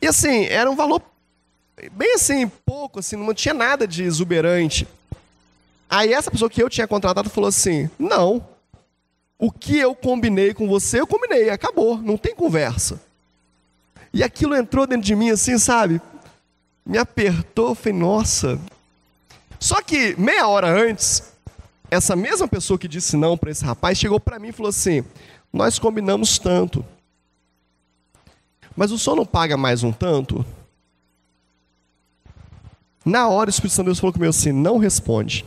[0.00, 1.02] E assim, era um valor
[1.92, 4.86] bem assim, pouco, assim, não tinha nada de exuberante.
[5.88, 8.46] Aí essa pessoa que eu tinha contratado falou assim: não,
[9.38, 13.00] o que eu combinei com você, eu combinei, acabou, não tem conversa.
[14.12, 16.00] E aquilo entrou dentro de mim assim, sabe?
[16.84, 18.58] Me apertou, falei, nossa.
[19.58, 21.22] Só que meia hora antes,
[21.90, 25.04] essa mesma pessoa que disse não para esse rapaz chegou para mim e falou assim:
[25.52, 26.84] Nós combinamos tanto,
[28.76, 30.44] mas o senhor não paga mais um tanto?
[33.04, 35.44] Na hora, o Espírito Santo Deus falou comigo assim: Não responde.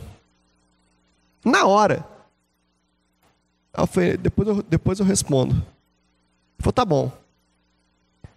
[1.44, 2.04] Na hora.
[3.76, 5.54] Eu falei, depois eu, depois eu respondo.
[5.54, 5.64] Ele
[6.58, 7.12] falou, tá bom.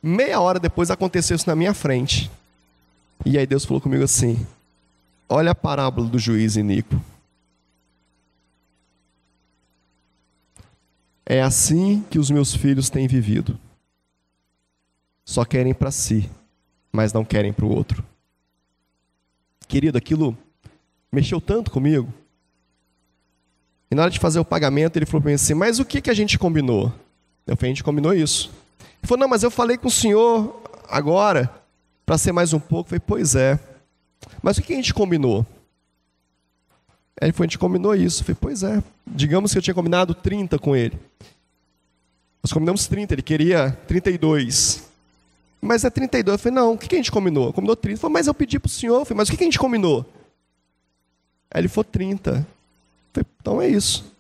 [0.02, 2.30] Meia hora depois aconteceu isso na minha frente.
[3.26, 4.46] E aí Deus falou comigo assim:
[5.30, 7.02] Olha a parábola do juiz Inico.
[11.26, 13.58] É assim que os meus filhos têm vivido.
[15.26, 16.30] Só querem para si,
[16.92, 18.04] mas não querem para o outro.
[19.68, 20.38] Querido, aquilo
[21.12, 22.14] mexeu tanto comigo.
[23.90, 26.02] E na hora de fazer o pagamento, ele falou para mim assim: Mas o que,
[26.02, 26.92] que a gente combinou?
[27.48, 28.52] Eu falei: A gente combinou isso.
[28.80, 31.50] Ele falou: Não, mas eu falei com o senhor agora
[32.06, 32.88] para ser mais um pouco.
[32.88, 33.60] Eu falei: Pois é.
[34.42, 35.46] Mas o que, que a gente combinou?
[37.20, 38.22] Aí ele falou: A gente combinou isso.
[38.22, 38.84] Eu falei: Pois é.
[39.06, 40.98] Digamos que eu tinha combinado 30 com ele.
[42.42, 44.84] Nós combinamos 30, ele queria 32.
[45.62, 46.34] Mas é 32.
[46.34, 47.54] Eu falei: Não, o que, a gente combinou?
[47.54, 47.94] Combinou 30.
[47.94, 49.00] Ele falou: Mas eu pedi para o senhor.
[49.00, 50.06] Eu falei: Mas o que, a gente combinou?
[51.52, 52.48] Aí ele falou: 30.
[53.14, 54.12] Falei, então é isso.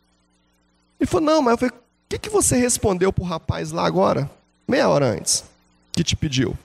[0.99, 3.85] Ele falou, não, mas eu falei, o que, que você respondeu para o rapaz lá
[3.85, 4.31] agora?
[4.65, 5.43] Meia hora antes,
[5.91, 6.57] que te pediu.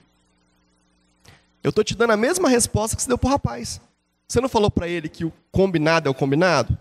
[1.60, 3.80] Eu estou te dando a mesma resposta que você deu para o rapaz.
[4.28, 6.76] Você não falou para ele que o combinado é o combinado?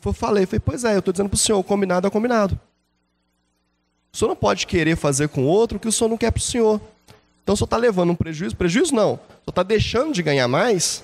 [0.00, 0.44] Falou, falei.
[0.44, 2.58] Eu falei, pois é, eu estou dizendo para o senhor, o combinado é o combinado.
[4.12, 6.38] O senhor não pode querer fazer com outro o que o senhor não quer para
[6.38, 6.80] o senhor.
[7.42, 8.54] Então o senhor está levando um prejuízo?
[8.54, 9.14] Prejuízo não.
[9.14, 11.02] O senhor está deixando de ganhar mais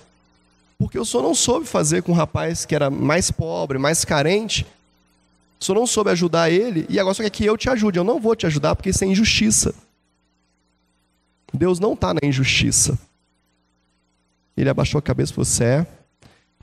[0.79, 4.65] porque o senhor não soube fazer com um rapaz que era mais pobre, mais carente.
[5.59, 7.99] O senhor não soube ajudar ele e agora só quer que eu te ajude.
[7.99, 9.75] Eu não vou te ajudar porque isso é injustiça.
[11.53, 12.97] Deus não está na injustiça.
[14.61, 15.87] Ele abaixou a cabeça e falou: é,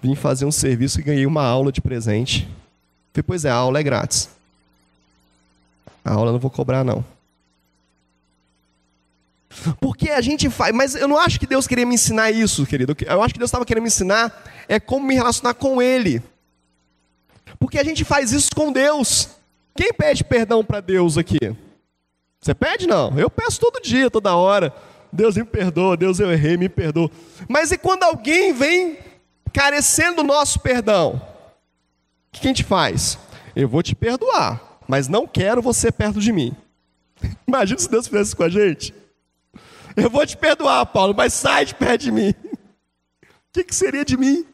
[0.01, 2.43] vim fazer um serviço e ganhei uma aula de presente.
[2.43, 4.29] Eu falei, pois é, a aula é grátis.
[6.03, 7.03] A aula eu não vou cobrar, não.
[9.79, 12.95] Porque a gente faz, mas eu não acho que Deus queria me ensinar isso, querido.
[13.05, 16.21] Eu acho que Deus estava querendo me ensinar é como me relacionar com Ele.
[17.57, 19.29] Porque a gente faz isso com Deus.
[19.73, 21.39] Quem pede perdão para Deus aqui?
[22.41, 22.85] Você pede?
[22.85, 23.17] Não.
[23.17, 24.73] Eu peço todo dia, toda hora.
[25.15, 27.09] Deus me perdoa, Deus eu errei, me perdoa.
[27.47, 28.97] Mas e quando alguém vem
[29.53, 31.21] carecendo do nosso perdão?
[32.27, 33.17] O que a gente faz?
[33.55, 36.55] Eu vou te perdoar, mas não quero você perto de mim.
[37.47, 38.93] Imagina se Deus fizesse isso com a gente.
[39.95, 42.33] Eu vou te perdoar, Paulo, mas sai de perto de mim.
[43.23, 44.45] O que, que seria de mim?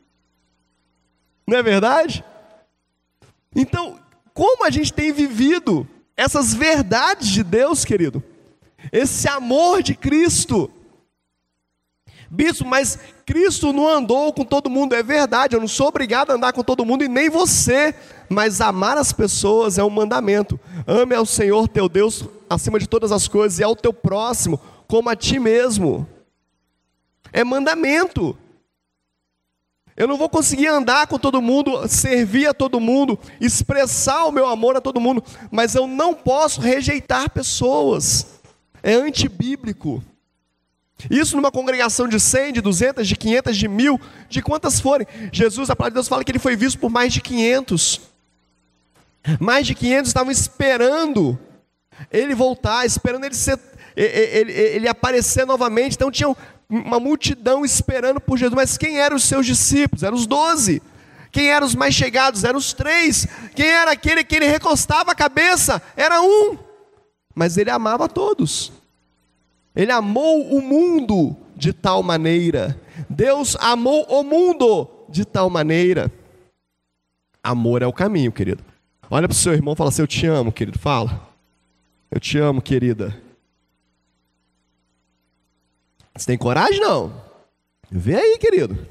[1.47, 2.23] Não é verdade?
[3.55, 3.99] Então,
[4.31, 8.23] como a gente tem vivido essas verdades de Deus, querido?
[8.91, 10.71] Esse amor de Cristo.
[12.29, 16.35] Bispo, mas Cristo não andou com todo mundo, é verdade, eu não sou obrigado a
[16.35, 17.93] andar com todo mundo e nem você,
[18.29, 20.57] mas amar as pessoas é um mandamento.
[20.87, 25.09] Ame ao Senhor teu Deus acima de todas as coisas e ao teu próximo como
[25.09, 26.07] a ti mesmo.
[27.33, 28.37] É mandamento.
[29.95, 34.47] Eu não vou conseguir andar com todo mundo, servir a todo mundo, expressar o meu
[34.47, 38.40] amor a todo mundo, mas eu não posso rejeitar pessoas.
[38.83, 40.03] É antibíblico.
[41.09, 45.07] Isso numa congregação de 100, de 200, de 500, de mil, de quantas forem.
[45.31, 48.01] Jesus, a palavra de Deus fala que ele foi visto por mais de 500.
[49.39, 51.39] Mais de 500 estavam esperando
[52.11, 53.59] ele voltar, esperando ele ser
[53.95, 55.95] ele, ele aparecer novamente.
[55.95, 56.35] Então tinha
[56.69, 58.55] uma multidão esperando por Jesus.
[58.55, 60.03] Mas quem eram os seus discípulos?
[60.03, 60.81] Eram os doze.
[61.31, 62.43] Quem eram os mais chegados?
[62.43, 63.27] Eram os três.
[63.55, 65.81] Quem era aquele que ele recostava a cabeça?
[65.95, 66.57] Era um.
[67.33, 68.71] Mas ele amava todos.
[69.75, 72.79] Ele amou o mundo de tal maneira.
[73.09, 76.11] Deus amou o mundo de tal maneira.
[77.43, 78.63] Amor é o caminho, querido.
[79.09, 80.77] Olha para o seu irmão e fala assim: Eu te amo, querido.
[80.77, 81.29] Fala.
[82.09, 83.15] Eu te amo, querida.
[86.15, 86.79] Você tem coragem?
[86.79, 87.13] Não.
[87.89, 88.87] Vê aí, querido.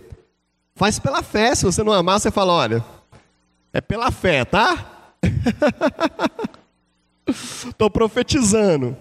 [0.74, 1.54] Faz pela fé.
[1.54, 2.84] Se você não amar, você fala: olha,
[3.72, 5.16] é pela fé, tá?
[7.68, 8.96] Estou profetizando.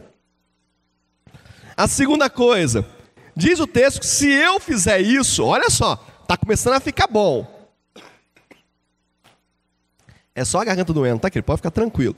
[1.75, 2.86] A segunda coisa,
[3.36, 7.60] diz o texto se eu fizer isso, olha só, está começando a ficar bom.
[10.36, 11.45] É só a garganta doendo, tá, querido?
[11.45, 12.15] Pode ficar tranquilo.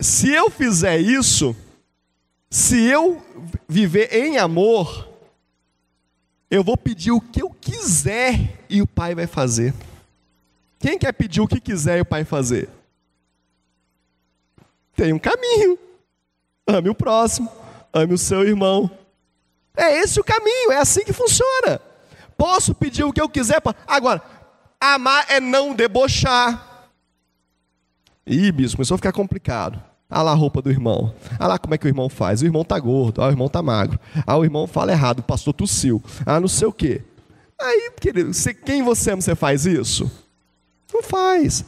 [0.00, 1.54] Se eu fizer isso,
[2.50, 3.24] se eu
[3.68, 5.08] viver em amor,
[6.50, 9.72] eu vou pedir o que eu quiser e o Pai vai fazer.
[10.78, 12.68] Quem quer pedir o que quiser e o Pai fazer?
[14.94, 15.78] Tem um caminho.
[16.66, 17.50] Ame o próximo,
[17.92, 18.90] ame o seu irmão.
[19.76, 21.80] É esse o caminho, é assim que funciona.
[22.36, 23.60] Posso pedir o que eu quiser.
[23.86, 24.22] Agora,
[24.80, 26.90] Amar é não debochar.
[28.26, 29.82] Ih, bispo, começou a ficar complicado.
[30.10, 31.14] Ah lá a roupa do irmão.
[31.38, 32.42] Ah lá como é que o irmão faz.
[32.42, 33.22] O irmão tá gordo.
[33.22, 33.98] Ah, o irmão tá magro.
[34.26, 35.20] Ah, o irmão fala errado.
[35.20, 36.02] O pastor tossiu.
[36.26, 37.00] Ah, não sei o quê.
[37.58, 40.10] Aí, querido, você, quem você ama, você faz isso?
[40.92, 41.64] Não faz.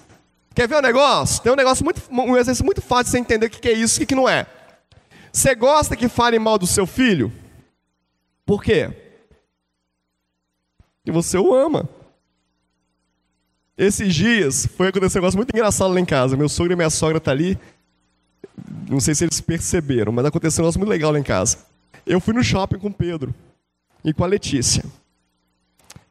[0.55, 1.43] Quer ver um negócio?
[1.43, 4.01] Tem um negócio muito, um exercício muito fácil de você entender o que é isso
[4.01, 4.47] e o que não é.
[5.33, 7.33] Você gosta que falem mal do seu filho?
[8.47, 8.89] Por quê?
[10.99, 11.89] Porque você o ama.
[13.77, 16.37] Esses dias foi acontecer um negócio muito engraçado lá em casa.
[16.37, 17.59] Meu sogro e minha sogra estão tá ali.
[18.89, 21.59] Não sei se eles perceberam, mas aconteceu um negócio muito legal lá em casa.
[22.07, 23.35] Eu fui no shopping com o Pedro
[24.05, 24.85] e com a Letícia.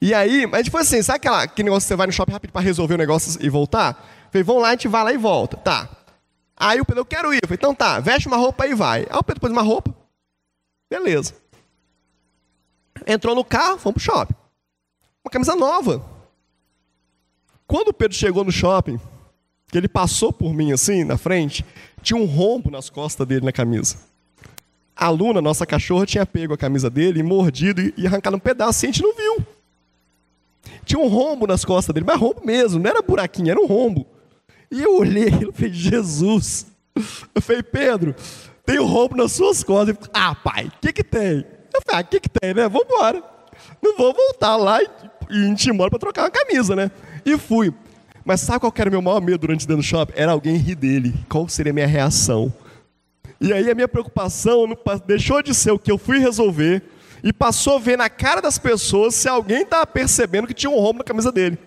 [0.02, 2.52] E aí, mas foi assim, sabe aquela, aquele negócio que você vai no shopping rápido
[2.52, 4.23] para resolver o negócio e voltar?
[4.34, 5.58] Falei, vamos lá, a gente vai lá e volta.
[5.58, 5.90] Tá.
[6.58, 7.40] Aí o Pedro, eu quero ir.
[7.44, 9.02] Falei, então tá, veste uma roupa e vai.
[9.10, 9.96] Aí o Pedro pôs uma roupa.
[10.90, 11.36] Beleza.
[13.06, 14.36] Entrou no carro, fomos pro shopping.
[15.24, 16.04] Uma camisa nova.
[17.68, 19.00] Quando o Pedro chegou no shopping,
[19.68, 21.66] que ele passou por mim assim, na frente,
[22.02, 23.98] tinha um rombo nas costas dele na camisa.
[24.96, 28.86] A Luna, nossa cachorra, tinha pego a camisa dele, e mordido e arrancado um pedaço,
[28.86, 29.46] e a gente não viu.
[30.86, 34.06] Tinha um rombo nas costas dele, mas rombo mesmo, não era buraquinho, era um rombo.
[34.74, 36.66] E eu olhei e falei, Jesus.
[37.36, 38.16] Eu falei, Pedro,
[38.66, 39.96] tem um rombo nas suas costas.
[39.96, 41.46] Falei, ah, pai, o que que tem?
[41.72, 42.68] Eu falei, ah, o que que tem, né?
[42.68, 43.24] Vamos embora.
[43.80, 44.88] Não vou voltar lá e,
[45.30, 46.90] e embora para trocar uma camisa, né?
[47.24, 47.72] E fui.
[48.26, 50.14] Mas sabe qual era o meu maior medo durante dentro do shopping?
[50.16, 51.14] Era alguém rir dele.
[51.30, 52.52] Qual seria a minha reação?
[53.40, 54.66] E aí a minha preocupação
[55.06, 56.82] deixou de ser o que eu fui resolver
[57.24, 60.80] e passou a ver na cara das pessoas se alguém estava percebendo que tinha um
[60.80, 61.60] rombo na camisa dele.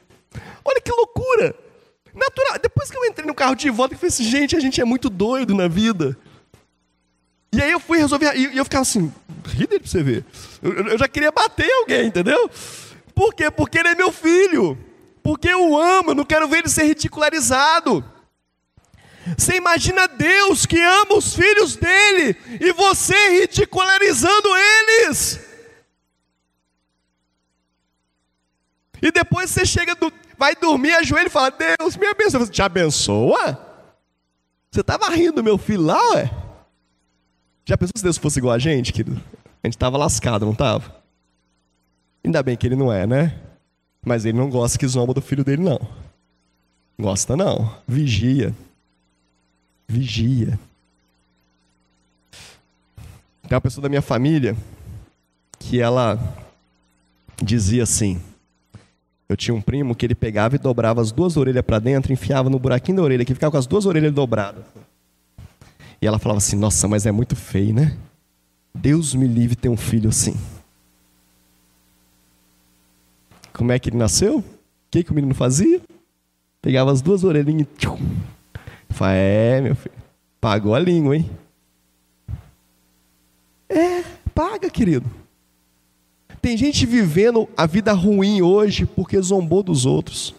[0.65, 1.66] Olha que loucura!
[2.17, 2.59] Natural.
[2.61, 4.85] Depois que eu entrei no carro de volta, eu falei assim, gente, a gente é
[4.85, 6.19] muito doido na vida.
[7.53, 9.13] E aí eu fui resolver, e eu ficava assim,
[9.47, 10.25] ri dele pra você ver.
[10.63, 12.51] Eu, já queria bater alguém, entendeu?
[13.15, 13.51] Por quê?
[13.51, 14.77] Porque ele é meu filho
[15.27, 18.05] porque eu amo, eu não quero ver ele ser ridicularizado.
[19.37, 25.41] Você imagina Deus que ama os filhos dele e você ridicularizando eles.
[29.03, 32.41] E depois você chega, do, vai dormir, ajoelha e fala: Deus me abençoa.
[32.41, 33.59] Você te abençoa?
[34.71, 36.31] Você estava rindo, meu filho, lá, ué?
[37.65, 39.21] Já pensou se Deus fosse igual a gente, querido?
[39.63, 40.95] A gente estava lascado, não estava?
[42.25, 43.41] Ainda bem que ele não é, né?
[44.05, 45.81] Mas ele não gosta que zomba do filho dele, não.
[46.99, 47.75] Gosta não.
[47.87, 48.55] Vigia.
[49.89, 50.59] Vigia.
[53.49, 54.57] Tem uma pessoa da minha família
[55.59, 56.19] que ela
[57.43, 58.21] dizia assim:
[59.29, 62.49] eu tinha um primo que ele pegava e dobrava as duas orelhas para dentro, enfiava
[62.49, 64.65] no buraquinho da orelha, que ficava com as duas orelhas dobradas.
[66.01, 67.97] E ela falava assim: Nossa, mas é muito feio, né?
[68.75, 70.37] Deus me livre ter um filho assim.
[73.53, 74.39] Como é que ele nasceu?
[74.39, 74.45] O
[74.91, 75.81] que, que o menino fazia?
[76.61, 77.99] Pegava as duas orelhinhas e.
[78.91, 79.95] Fala, é, meu filho.
[80.41, 81.31] Pagou a língua, hein?
[83.69, 85.11] É, paga, querido.
[86.47, 90.33] Tem gente vivendo a vida ruim hoje porque zombou dos outros,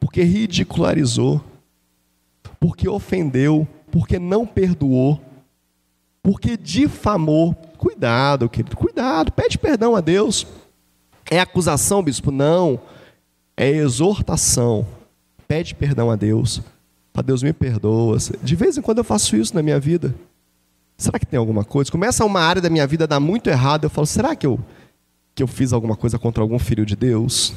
[0.00, 1.44] porque ridicularizou,
[2.58, 5.20] porque ofendeu, porque não perdoou,
[6.22, 7.54] porque difamou.
[7.76, 10.46] Cuidado, querido, cuidado, pede perdão a Deus.
[11.30, 12.30] É acusação, bispo?
[12.30, 12.80] Não.
[13.54, 14.86] É exortação.
[15.46, 16.62] Pede perdão a Deus.
[17.12, 18.16] Para Deus me perdoa.
[18.42, 20.14] De vez em quando eu faço isso na minha vida.
[20.96, 21.92] Será que tem alguma coisa?
[21.92, 23.84] Começa uma área da minha vida a dar muito errado.
[23.84, 24.58] Eu falo, será que eu,
[25.40, 27.54] que eu fiz alguma coisa contra algum filho de Deus?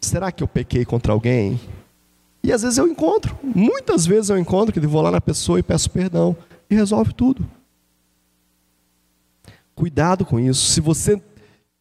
[0.00, 1.60] Será que eu pequei contra alguém?
[2.42, 5.62] E às vezes eu encontro, muitas vezes eu encontro que vou lá na pessoa e
[5.62, 6.36] peço perdão
[6.68, 7.48] e resolve tudo.
[9.72, 10.66] Cuidado com isso.
[10.66, 11.22] Se você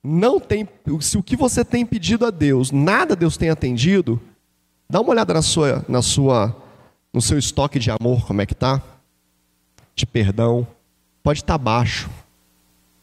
[0.04, 0.70] não tem,
[1.02, 4.22] se o que você tem pedido a Deus, nada Deus tem atendido,
[4.88, 6.56] dá uma olhada na sua, na sua,
[7.12, 8.80] no seu estoque de amor, como é que tá?
[9.96, 10.68] De perdão,
[11.24, 12.12] pode estar tá baixo.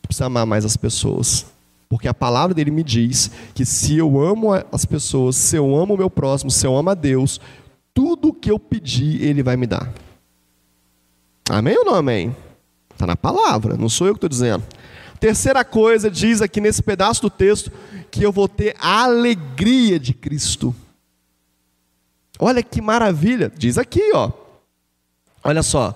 [0.03, 1.56] Precisa amar mais as pessoas.
[1.89, 5.95] Porque a palavra dele me diz que se eu amo as pessoas, se eu amo
[5.95, 7.41] o meu próximo, se eu amo a Deus,
[7.95, 9.93] tudo que eu pedir, ele vai me dar.
[11.49, 12.35] Amém ou não amém?
[12.93, 14.65] Está na palavra, não sou eu que estou dizendo.
[15.21, 17.71] Terceira coisa, diz aqui nesse pedaço do texto,
[18.11, 20.75] que eu vou ter a alegria de Cristo.
[22.39, 24.31] Olha que maravilha, diz aqui, ó.
[25.43, 25.95] Olha só.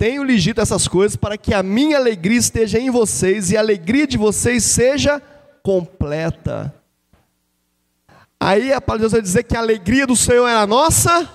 [0.00, 4.06] Tenho lhe essas coisas para que a minha alegria esteja em vocês e a alegria
[4.06, 5.20] de vocês seja
[5.62, 6.74] completa.
[8.40, 11.28] Aí a palavra de Deus vai dizer que a alegria do Senhor é a nossa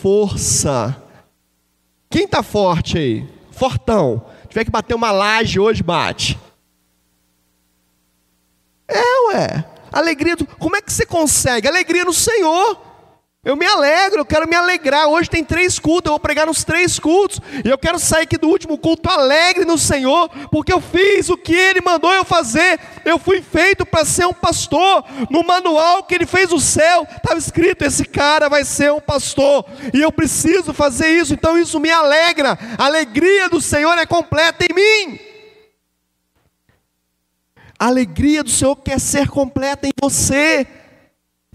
[0.00, 0.96] força.
[2.08, 3.28] Quem está forte aí?
[3.50, 4.24] Fortão.
[4.44, 6.38] Se tiver que bater uma laje hoje, bate.
[8.88, 9.64] É, ué.
[9.92, 10.46] Alegria, do...
[10.46, 11.68] como é que você consegue?
[11.68, 12.80] Alegria no Senhor.
[13.46, 15.06] Eu me alegro, eu quero me alegrar.
[15.06, 17.40] Hoje tem três cultos, eu vou pregar nos três cultos.
[17.64, 21.36] E eu quero sair aqui do último culto alegre no Senhor, porque eu fiz o
[21.36, 22.80] que Ele mandou eu fazer.
[23.04, 25.04] Eu fui feito para ser um pastor.
[25.30, 29.64] No manual que Ele fez o céu, estava escrito: esse cara vai ser um pastor.
[29.94, 32.58] E eu preciso fazer isso, então isso me alegra.
[32.76, 35.20] A alegria do Senhor é completa em mim.
[37.78, 40.66] A alegria do Senhor quer ser completa em você.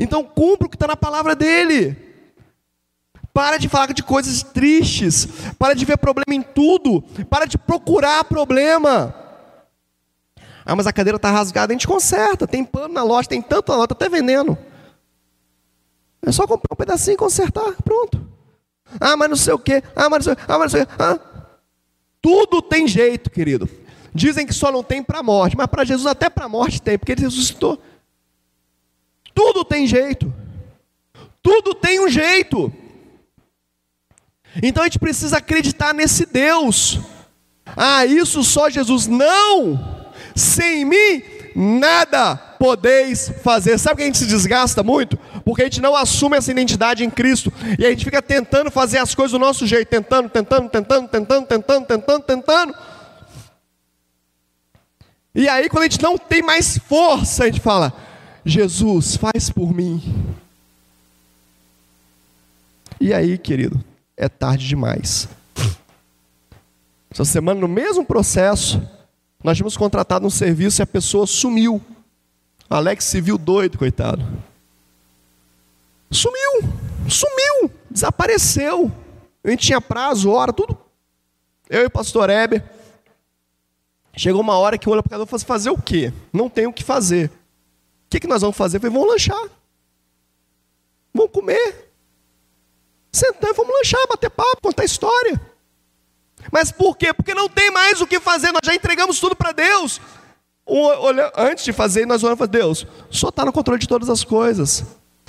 [0.02, 1.96] Então cumpra o que está na palavra dele.
[3.32, 5.28] Para de falar de coisas tristes.
[5.60, 7.04] Para de ver problema em tudo.
[7.30, 9.16] Para de procurar problema.
[10.66, 12.48] Ah, mas a cadeira está rasgada, a gente conserta.
[12.48, 14.58] Tem pano na loja, tem tanto na loja, está até vendendo.
[16.24, 18.28] É só comprar um pedacinho e consertar, pronto.
[19.00, 19.84] Ah, mas não sei o quê.
[19.96, 20.94] Ah, mas não sei, ah, mas não sei o quê.
[20.98, 21.20] Ah.
[22.22, 23.70] Tudo tem jeito, querido.
[24.14, 26.82] Dizem que só não tem para a morte, mas para Jesus até para a morte
[26.82, 27.82] tem, porque ele ressuscitou.
[29.42, 30.32] Tudo tem jeito.
[31.42, 32.72] Tudo tem um jeito.
[34.62, 37.00] Então a gente precisa acreditar nesse Deus.
[37.66, 39.08] Ah, isso só Jesus.
[39.08, 40.14] Não!
[40.36, 41.24] Sem mim,
[41.56, 43.80] nada podeis fazer.
[43.80, 45.18] Sabe que a gente se desgasta muito?
[45.44, 47.52] Porque a gente não assume essa identidade em Cristo.
[47.80, 49.88] E a gente fica tentando fazer as coisas do nosso jeito.
[49.90, 52.76] Tentando, tentando, tentando, tentando, tentando, tentando, tentando.
[55.34, 58.11] E aí, quando a gente não tem mais força, a gente fala:
[58.46, 60.02] Jesus, faz por mim.
[63.00, 63.84] E aí, querido,
[64.18, 65.28] é tarde demais.
[67.10, 68.82] Essa semana, no mesmo processo,
[69.44, 71.82] nós tínhamos contratado um serviço e a pessoa sumiu.
[72.70, 74.26] Alex se viu doido, coitado.
[76.10, 76.70] Sumiu,
[77.10, 78.92] sumiu, desapareceu.
[79.44, 80.78] A gente tinha prazo, hora, tudo.
[81.70, 82.64] Eu e o pastor Heber.
[84.16, 86.14] Chegou uma hora que o e falou: fazer o quê?
[86.32, 87.32] Não tem o que fazer
[88.12, 88.80] que, que nós vamos fazer?
[88.80, 89.50] Falei, vamos lanchar.
[91.14, 91.92] Vamos comer.
[93.12, 95.40] Sentar e vamos lanchar, bater papo, contar história.
[96.52, 97.14] Mas por quê?
[97.14, 100.02] Porque não tem mais o que fazer, nós já entregamos tudo para Deus.
[101.38, 104.84] Antes de fazer, nós vamos falar, Deus, Senhor está no controle de todas as coisas.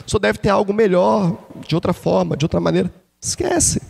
[0.06, 2.92] Senhor deve ter algo melhor, de outra forma, de outra maneira.
[3.20, 3.80] Esquece.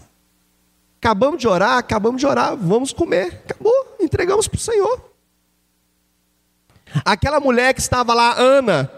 [0.99, 3.43] Acabamos de orar, acabamos de orar, vamos comer.
[3.45, 5.12] Acabou, entregamos para o Senhor.
[7.05, 8.91] Aquela mulher que estava lá, Ana,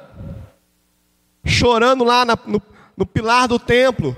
[1.45, 2.61] chorando lá na, no,
[2.97, 4.17] no, pilar do templo.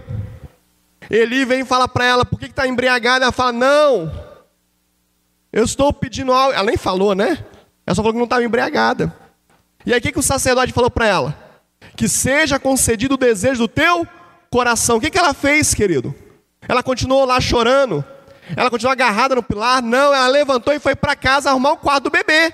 [1.11, 3.25] Eli vem e fala para ela, por que está embriagada?
[3.25, 4.13] Ela fala, não,
[5.53, 6.55] eu estou pedindo algo.
[6.55, 7.45] Ela nem falou, né?
[7.87, 9.15] Ela só falou que não estava embriagada.
[9.85, 11.39] E aí o que, que o sacerdote falou para ela?
[11.97, 14.07] Que seja concedido o desejo do teu
[14.51, 14.97] coração.
[14.97, 16.15] O que, que ela fez, querido?
[16.69, 18.05] Ela continuou lá chorando.
[18.57, 19.81] Ela continuou agarrada no pilar.
[19.81, 22.53] Não, ela levantou e foi para casa arrumar o quarto do bebê.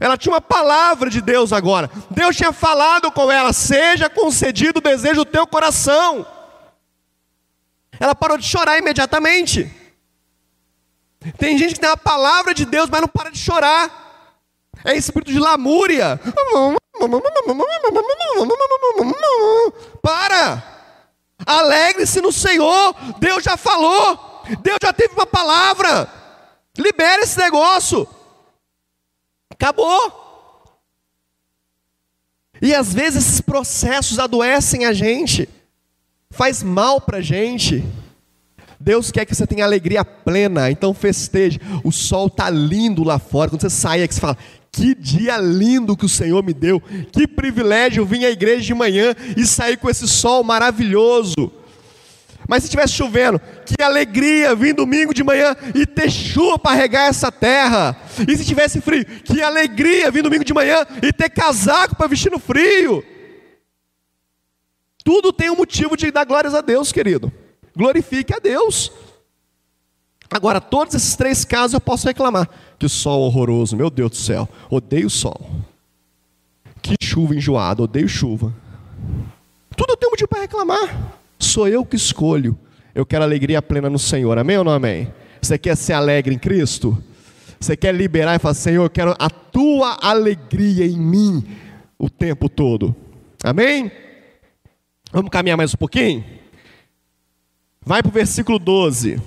[0.00, 1.90] Ela tinha uma palavra de Deus agora.
[2.10, 6.26] Deus tinha falado com ela: seja concedido o desejo do teu coração.
[8.00, 9.70] Ela parou de chorar imediatamente.
[11.36, 14.08] Tem gente que tem a palavra de Deus, mas não para de chorar.
[14.82, 16.18] É espírito de lamúria.
[20.00, 20.62] Para!
[21.44, 22.96] Alegre-se no Senhor.
[23.18, 24.44] Deus já falou.
[24.62, 26.08] Deus já teve uma palavra.
[26.78, 28.08] Libere esse negócio.
[29.60, 30.10] Acabou.
[32.62, 35.46] E às vezes esses processos adoecem a gente,
[36.30, 37.84] faz mal para a gente.
[38.78, 41.60] Deus quer que você tenha alegria plena, então festeje.
[41.84, 43.50] O sol está lindo lá fora.
[43.50, 44.38] Quando você sai aqui, você fala:
[44.72, 46.80] Que dia lindo que o Senhor me deu.
[47.12, 51.52] Que privilégio vir à igreja de manhã e sair com esse sol maravilhoso.
[52.50, 57.08] Mas se estivesse chovendo, que alegria vir domingo de manhã e ter chuva para regar
[57.08, 57.96] essa terra.
[58.26, 62.28] E se tivesse frio, que alegria vir domingo de manhã e ter casaco para vestir
[62.28, 63.04] no frio.
[65.04, 67.32] Tudo tem um motivo de dar glórias a Deus, querido.
[67.76, 68.90] Glorifique a Deus.
[70.28, 72.50] Agora, todos esses três casos eu posso reclamar.
[72.80, 74.48] Que sol horroroso, meu Deus do céu.
[74.68, 75.40] Odeio sol.
[76.82, 78.52] Que chuva enjoada, odeio chuva.
[79.76, 81.19] Tudo eu tenho motivo para reclamar.
[81.50, 82.56] Sou eu que escolho.
[82.94, 84.38] Eu quero alegria plena no Senhor.
[84.38, 85.12] Amém ou não amém?
[85.42, 86.96] Você quer ser alegre em Cristo?
[87.58, 91.44] Você quer liberar e falar, Senhor, eu quero a tua alegria em mim
[91.98, 92.94] o tempo todo.
[93.42, 93.90] Amém?
[95.12, 96.24] Vamos caminhar mais um pouquinho?
[97.84, 99.20] Vai para o versículo 12.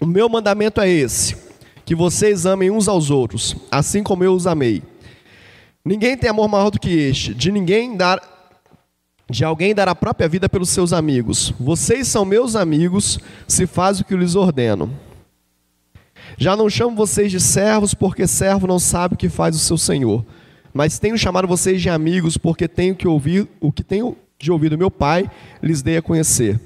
[0.00, 1.36] O meu mandamento é esse:
[1.84, 4.82] que vocês amem uns aos outros, assim como eu os amei.
[5.84, 8.20] Ninguém tem amor maior do que este, de ninguém dar
[9.30, 11.52] de alguém dar a própria vida pelos seus amigos.
[11.60, 14.90] Vocês são meus amigos, se faz o que eu lhes ordeno.
[16.38, 19.76] Já não chamo vocês de servos, porque servo não sabe o que faz o seu
[19.76, 20.24] senhor.
[20.72, 24.70] Mas tenho chamado vocês de amigos, porque tenho que ouvir o que tenho de ouvir
[24.70, 25.30] do meu Pai,
[25.62, 26.60] lhes dei a conhecer.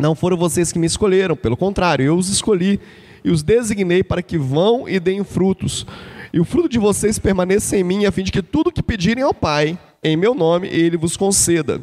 [0.00, 2.80] Não foram vocês que me escolheram, pelo contrário, eu os escolhi
[3.22, 5.86] e os designei para que vão e deem frutos.
[6.32, 9.22] E o fruto de vocês permaneça em mim, a fim de que tudo que pedirem
[9.22, 11.82] ao Pai, em meu nome, Ele vos conceda.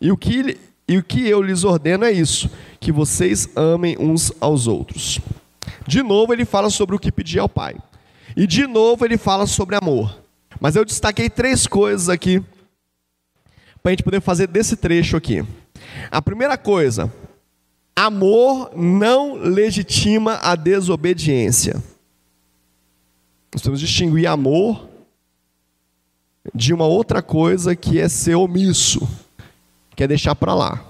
[0.00, 0.56] E o que,
[0.86, 5.18] e o que eu lhes ordeno é isso: que vocês amem uns aos outros.
[5.88, 7.74] De novo, ele fala sobre o que pedir ao Pai.
[8.36, 10.22] E de novo, ele fala sobre amor.
[10.60, 12.40] Mas eu destaquei três coisas aqui,
[13.82, 15.44] para a gente poder fazer desse trecho aqui.
[16.10, 17.12] A primeira coisa,
[17.96, 21.82] Amor não legitima a desobediência.
[23.52, 24.88] Nós temos que distinguir amor
[26.52, 29.08] de uma outra coisa que é ser omisso,
[29.94, 30.84] que é deixar para lá.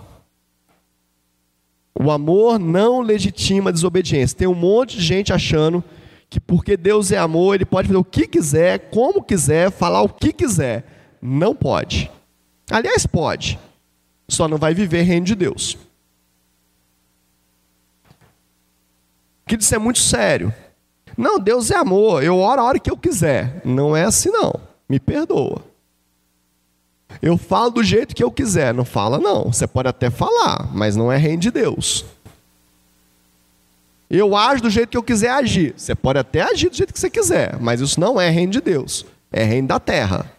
[1.94, 4.38] O amor não legitima a desobediência.
[4.38, 5.84] Tem um monte de gente achando
[6.28, 10.08] que porque Deus é amor, ele pode fazer o que quiser, como quiser, falar o
[10.08, 10.84] que quiser.
[11.20, 12.10] Não pode.
[12.70, 13.58] Aliás, pode.
[14.26, 15.78] Só não vai viver reino de Deus.
[19.46, 20.52] Que isso é muito sério.
[21.16, 23.60] Não, Deus é amor, eu oro a hora que eu quiser.
[23.64, 24.52] Não é assim não,
[24.88, 25.62] me perdoa.
[27.22, 29.44] Eu falo do jeito que eu quiser, não fala não.
[29.44, 32.04] Você pode até falar, mas não é reino de Deus.
[34.10, 35.74] Eu ajo do jeito que eu quiser agir.
[35.76, 38.60] Você pode até agir do jeito que você quiser, mas isso não é reino de
[38.60, 39.06] Deus.
[39.32, 40.30] É reino da terra.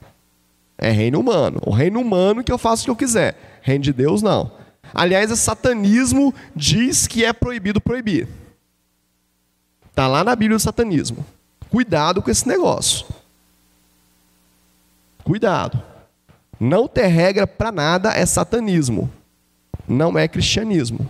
[0.78, 1.62] É reino humano.
[1.66, 3.60] O reino humano que eu faço o que eu quiser.
[3.62, 4.52] Reino de Deus não.
[4.94, 8.28] Aliás, o satanismo diz que é proibido proibir.
[9.96, 11.26] Está lá na Bíblia o satanismo.
[11.70, 13.06] Cuidado com esse negócio.
[15.24, 15.82] Cuidado.
[16.60, 19.10] Não ter regra para nada é satanismo.
[19.88, 21.08] Não é cristianismo.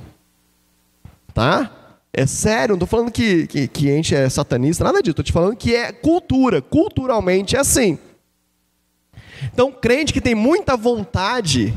[1.34, 1.72] Tá?
[2.14, 5.14] É sério, não estou falando que, que, que a gente é satanista, nada disso.
[5.14, 6.62] Estou te falando que é cultura.
[6.62, 7.98] Culturalmente é assim.
[9.52, 11.74] Então, crente que tem muita vontade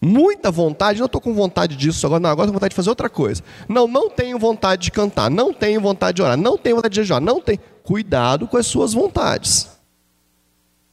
[0.00, 2.88] muita vontade, não estou com vontade disso agora, não, agora estou com vontade de fazer
[2.88, 3.42] outra coisa.
[3.68, 7.00] Não, não tenho vontade de cantar, não tenho vontade de orar, não tenho vontade de
[7.00, 7.60] jejuar, não tenho.
[7.82, 9.68] Cuidado com as suas vontades.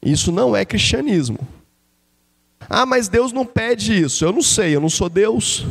[0.01, 1.39] Isso não é cristianismo.
[2.69, 4.25] Ah, mas Deus não pede isso.
[4.25, 5.65] Eu não sei, eu não sou Deus.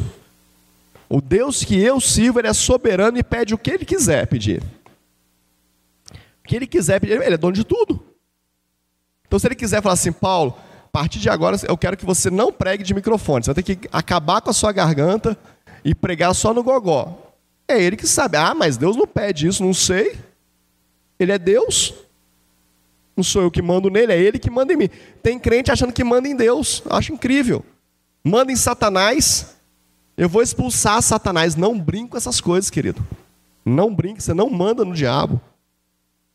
[1.08, 4.62] O Deus que eu sirvo, ele é soberano e pede o que ele quiser pedir.
[6.12, 8.04] O que ele quiser pedir, ele é dono de tudo.
[9.26, 10.56] Então, se ele quiser falar assim, Paulo,
[10.96, 13.44] partir de agora eu quero que você não pregue de microfone.
[13.44, 15.36] Você vai ter que acabar com a sua garganta
[15.84, 17.34] e pregar só no gogó.
[17.68, 18.38] É ele que sabe.
[18.38, 20.18] Ah, mas Deus não pede isso, não sei.
[21.18, 21.92] Ele é Deus.
[23.14, 24.88] Não sou eu que mando nele, é ele que manda em mim.
[25.22, 26.82] Tem crente achando que manda em Deus.
[26.88, 27.62] Acho incrível.
[28.24, 29.54] Manda em Satanás.
[30.16, 31.56] Eu vou expulsar Satanás.
[31.56, 33.06] Não brinco com essas coisas, querido.
[33.66, 35.42] Não brinque, você não manda no diabo.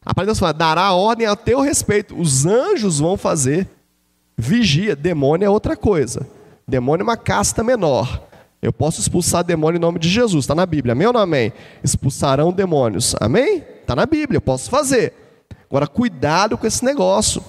[0.05, 2.15] A palavra Deus fala, dará ordem a teu respeito.
[2.15, 3.67] Os anjos vão fazer.
[4.41, 6.27] Vigia, demônio é outra coisa.
[6.67, 8.27] Demônio é uma casta menor.
[8.59, 11.53] Eu posso expulsar demônio em nome de Jesus, está na Bíblia, amém ou não amém?
[11.83, 13.63] Expulsarão demônios, amém?
[13.81, 15.13] Está na Bíblia, eu posso fazer.
[15.69, 17.43] Agora, cuidado com esse negócio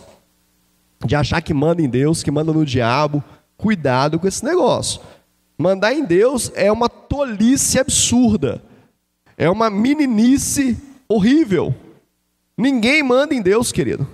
[1.03, 3.25] de achar que manda em Deus, que manda no diabo.
[3.57, 5.01] Cuidado com esse negócio.
[5.57, 8.63] Mandar em Deus é uma tolice absurda,
[9.39, 10.77] é uma meninice
[11.09, 11.75] horrível.
[12.55, 14.07] Ninguém manda em Deus, querido.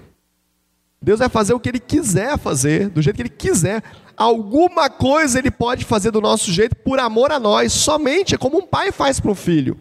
[1.01, 3.83] Deus vai fazer o que Ele quiser fazer, do jeito que Ele quiser.
[4.17, 8.59] Alguma coisa Ele pode fazer do nosso jeito por amor a nós, somente é como
[8.59, 9.79] um pai faz para um filho.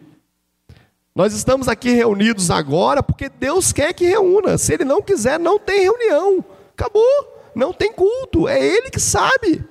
[1.18, 4.56] Nós estamos aqui reunidos agora porque Deus quer que reúna.
[4.60, 6.46] Se Ele não quiser, não tem reunião.
[6.78, 7.42] Acabou.
[7.56, 8.48] Não tem culto.
[8.48, 9.66] É Ele que sabe.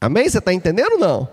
[0.00, 0.28] Amém?
[0.28, 1.28] Você está entendendo ou não?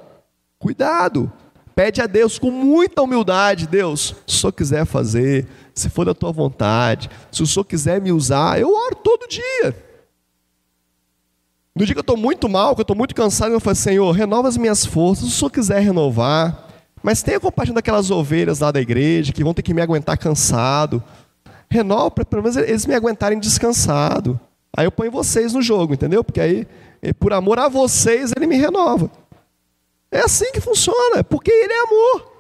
[0.58, 1.32] Cuidado.
[1.76, 5.46] Pede a Deus com muita humildade, Deus, se o quiser fazer,
[5.76, 9.76] se for da tua vontade, se o Senhor quiser me usar, eu oro todo dia.
[11.76, 14.10] No dia que eu estou muito mal, que eu estou muito cansado, eu falo, Senhor,
[14.12, 16.66] renova as minhas forças, se o Senhor quiser renovar,
[17.06, 21.04] Mas tenha compaixão daquelas ovelhas lá da igreja que vão ter que me aguentar cansado.
[21.70, 24.40] Renova para pelo menos eles me aguentarem descansado.
[24.76, 26.24] Aí eu ponho vocês no jogo, entendeu?
[26.24, 26.68] Porque aí,
[27.20, 29.12] por amor a vocês, ele me renova.
[30.10, 32.35] É assim que funciona, porque ele é amor.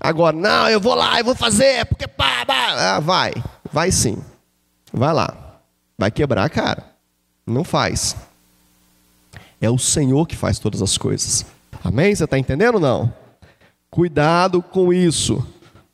[0.00, 2.96] Agora, não, eu vou lá, eu vou fazer, porque pá, pá.
[2.96, 3.32] Ah, vai,
[3.72, 4.18] vai sim.
[4.92, 5.34] Vai lá.
[5.96, 6.84] Vai quebrar a cara.
[7.46, 8.16] Não faz.
[9.60, 11.44] É o Senhor que faz todas as coisas.
[11.82, 12.14] Amém?
[12.14, 13.12] Você está entendendo ou não?
[13.90, 15.44] Cuidado com isso,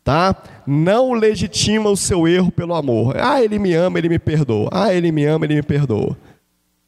[0.02, 0.36] tá?
[0.66, 3.16] Não legitima o seu erro pelo amor.
[3.16, 4.68] Ah, ele me ama, ele me perdoa.
[4.72, 6.16] Ah, ele me ama, ele me perdoa.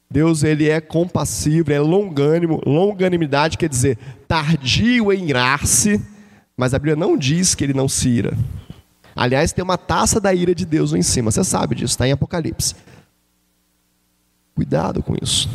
[0.09, 2.61] Deus ele é compassivo, é longânimo.
[2.65, 3.97] Longanimidade quer dizer
[4.27, 6.01] tardio em irar-se,
[6.57, 8.35] mas a Bíblia não diz que ele não se ira.
[9.15, 11.29] Aliás, tem uma taça da ira de Deus lá em cima.
[11.31, 12.75] Você sabe disso, está em Apocalipse.
[14.55, 15.47] Cuidado com isso.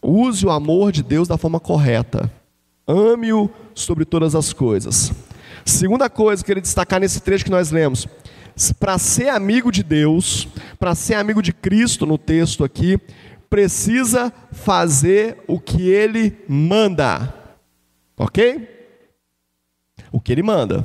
[0.00, 2.30] Use o amor de Deus da forma correta.
[2.86, 5.12] Ame-o sobre todas as coisas.
[5.64, 8.06] Segunda coisa que ele destacar nesse trecho que nós lemos:
[8.78, 10.46] para ser amigo de Deus,
[10.78, 12.96] para ser amigo de Cristo no texto aqui,
[13.50, 17.34] precisa fazer o que ele manda.
[18.16, 18.75] Ok?
[20.12, 20.84] O que ele manda.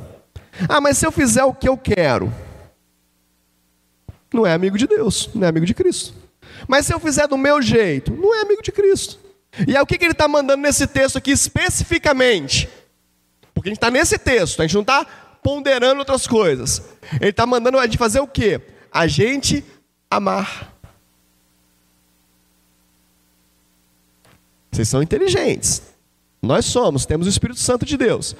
[0.68, 2.32] Ah, mas se eu fizer o que eu quero,
[4.32, 6.14] não é amigo de Deus, não é amigo de Cristo.
[6.68, 9.18] Mas se eu fizer do meu jeito, não é amigo de Cristo.
[9.66, 12.68] E é o que, que ele está mandando nesse texto aqui especificamente.
[13.52, 15.06] Porque a gente está nesse texto, a gente não está
[15.42, 16.82] ponderando outras coisas.
[17.20, 18.60] Ele está mandando a gente fazer o quê?
[18.90, 19.64] A gente
[20.10, 20.72] amar.
[24.70, 25.82] Vocês são inteligentes.
[26.40, 28.34] Nós somos, temos o Espírito Santo de Deus.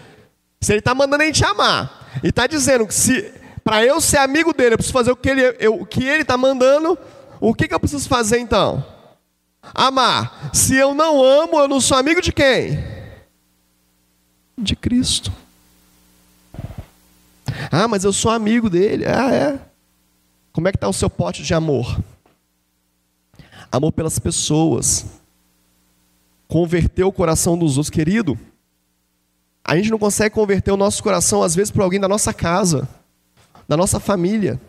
[0.63, 3.35] Se ele está mandando a gente amar, e está dizendo que se
[3.65, 6.97] para eu ser amigo dele, eu preciso fazer o que ele está mandando,
[7.41, 8.85] o que, que eu preciso fazer então?
[9.61, 10.51] Amar.
[10.55, 12.79] Se eu não amo, eu não sou amigo de quem?
[14.57, 15.33] De Cristo.
[17.71, 19.05] Ah, mas eu sou amigo dele.
[19.07, 19.59] Ah, é?
[20.53, 22.01] Como é que está o seu pote de amor?
[23.71, 25.07] Amor pelas pessoas.
[26.47, 27.91] Converter o coração dos outros.
[27.91, 28.39] Querido,
[29.65, 32.89] a gente não consegue converter o nosso coração, às vezes, para alguém da nossa casa,
[33.69, 34.61] da nossa família.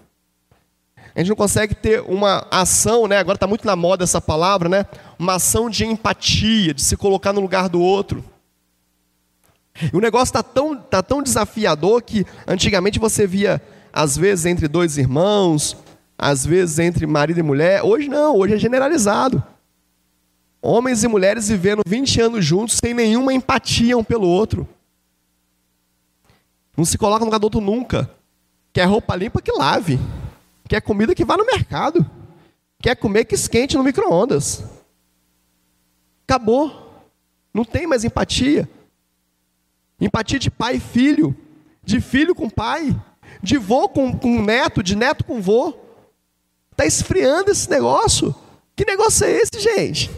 [1.15, 3.17] A gente não consegue ter uma ação, né?
[3.17, 4.85] Agora está muito na moda essa palavra, né?
[5.17, 8.23] Uma ação de empatia, de se colocar no lugar do outro.
[9.91, 14.67] E o negócio está tão, tá tão desafiador que antigamente você via, às vezes, entre
[14.67, 15.77] dois irmãos,
[16.17, 17.83] às vezes entre marido e mulher.
[17.83, 19.43] Hoje não, hoje é generalizado.
[20.61, 24.67] Homens e mulheres vivendo 20 anos juntos sem nenhuma empatia um pelo outro.
[26.75, 28.09] Não se coloca no lugar do outro nunca.
[28.71, 29.99] Quer roupa limpa que lave.
[30.67, 32.09] Quer comida que vá no mercado.
[32.81, 34.63] Quer comer que esquente no micro-ondas.
[36.27, 37.05] Acabou.
[37.53, 38.67] Não tem mais empatia.
[40.01, 41.35] Empatia de pai e filho.
[41.83, 42.99] De filho com pai.
[43.41, 44.81] De vô com, com neto.
[44.81, 45.75] De neto com vô.
[46.71, 48.35] Está esfriando esse negócio.
[48.75, 50.09] Que negócio é esse, gente?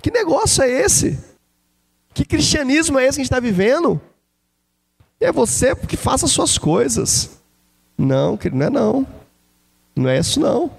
[0.00, 1.18] Que negócio é esse?
[2.12, 4.00] Que cristianismo é esse que a gente está vivendo?
[5.24, 7.38] É você que faça as suas coisas.
[7.96, 9.06] Não, querido, não é não.
[9.96, 10.70] Não é isso não.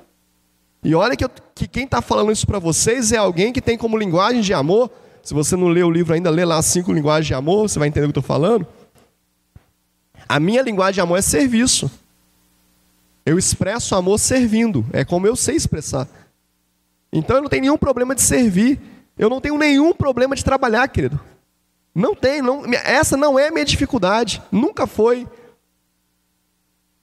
[0.83, 3.77] E olha que, eu, que quem está falando isso para vocês é alguém que tem
[3.77, 4.91] como linguagem de amor.
[5.23, 7.87] Se você não lê o livro ainda, lê lá cinco linguagens de amor, você vai
[7.87, 8.67] entender o que eu estou falando.
[10.27, 11.89] A minha linguagem de amor é serviço.
[13.25, 14.85] Eu expresso amor servindo.
[14.93, 16.07] É como eu sei expressar.
[17.11, 18.79] Então eu não tenho nenhum problema de servir.
[19.17, 21.19] Eu não tenho nenhum problema de trabalhar, querido.
[21.95, 24.43] Não tem, não, essa não é a minha dificuldade.
[24.51, 25.25] Nunca foi.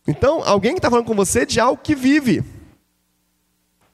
[0.07, 2.45] Então, alguém que está falando com você de algo que vive.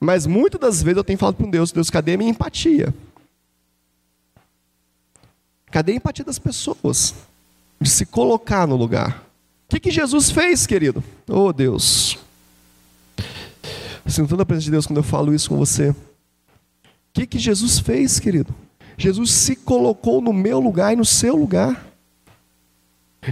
[0.00, 2.92] Mas muitas das vezes eu tenho falado com Deus, Deus, cadê a minha empatia?
[5.70, 7.14] Cadê a empatia das pessoas?
[7.80, 9.24] De se colocar no lugar.
[9.66, 11.04] O que, que Jesus fez, querido?
[11.28, 12.18] Oh, Deus.
[14.06, 15.90] Sinto toda a presença de Deus quando eu falo isso com você.
[15.90, 15.96] O
[17.12, 18.52] que, que Jesus fez, querido?
[18.98, 21.86] Jesus se colocou no meu lugar e no seu lugar.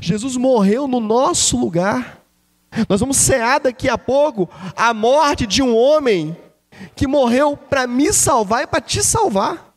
[0.01, 2.23] Jesus morreu no nosso lugar.
[2.89, 6.37] Nós vamos cear daqui a pouco a morte de um homem
[6.95, 9.75] que morreu para me salvar e para te salvar.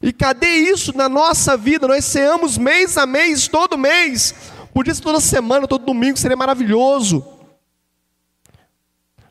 [0.00, 1.88] E cadê isso na nossa vida?
[1.88, 4.32] Nós ceamos mês a mês, todo mês.
[4.72, 7.26] Podia ser toda semana, todo domingo, seria maravilhoso.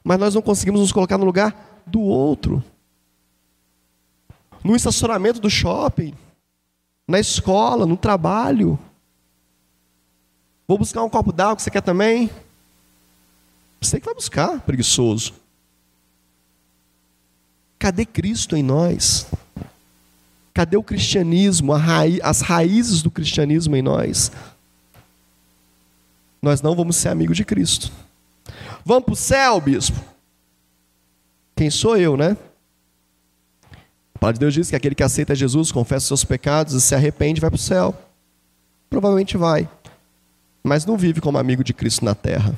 [0.04, 2.62] Mas nós não conseguimos nos colocar no lugar do outro.
[4.66, 6.12] No estacionamento do shopping,
[7.08, 8.80] na escola, no trabalho.
[10.68, 12.32] Vou buscar um copo d'água, você quer também?
[13.80, 15.34] Você que vai buscar, preguiçoso.
[17.78, 19.28] Cadê Cristo em nós?
[20.52, 21.72] Cadê o cristianismo,
[22.24, 24.32] as raízes do cristianismo em nós?
[26.42, 27.92] Nós não vamos ser amigos de Cristo.
[28.84, 30.04] Vamos para o céu, bispo?
[31.56, 32.36] Quem sou eu, né?
[34.26, 37.40] Palavra de Deus diz que aquele que aceita Jesus, confessa seus pecados e se arrepende,
[37.40, 37.94] vai para o céu.
[38.90, 39.70] Provavelmente vai.
[40.64, 42.58] Mas não vive como amigo de Cristo na terra.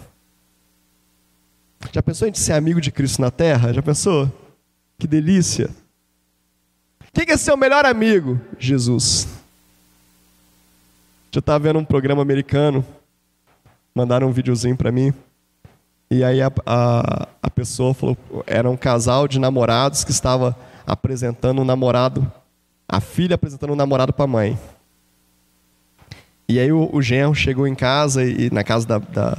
[1.92, 3.74] Já pensou em ser amigo de Cristo na terra?
[3.74, 4.32] Já pensou?
[4.98, 5.70] Que delícia!
[7.12, 8.40] Quem é seu melhor amigo?
[8.58, 9.28] Jesus.
[11.34, 12.86] Eu estava vendo um programa americano,
[13.94, 15.14] mandaram um videozinho para mim,
[16.10, 20.56] e aí a, a, a, pessoa falou, era um casal de namorados que estava
[20.88, 22.32] apresentando um namorado,
[22.88, 24.58] a filha apresentando um namorado para a mãe.
[26.48, 29.38] E aí o, o genro chegou em casa, e na casa da, da,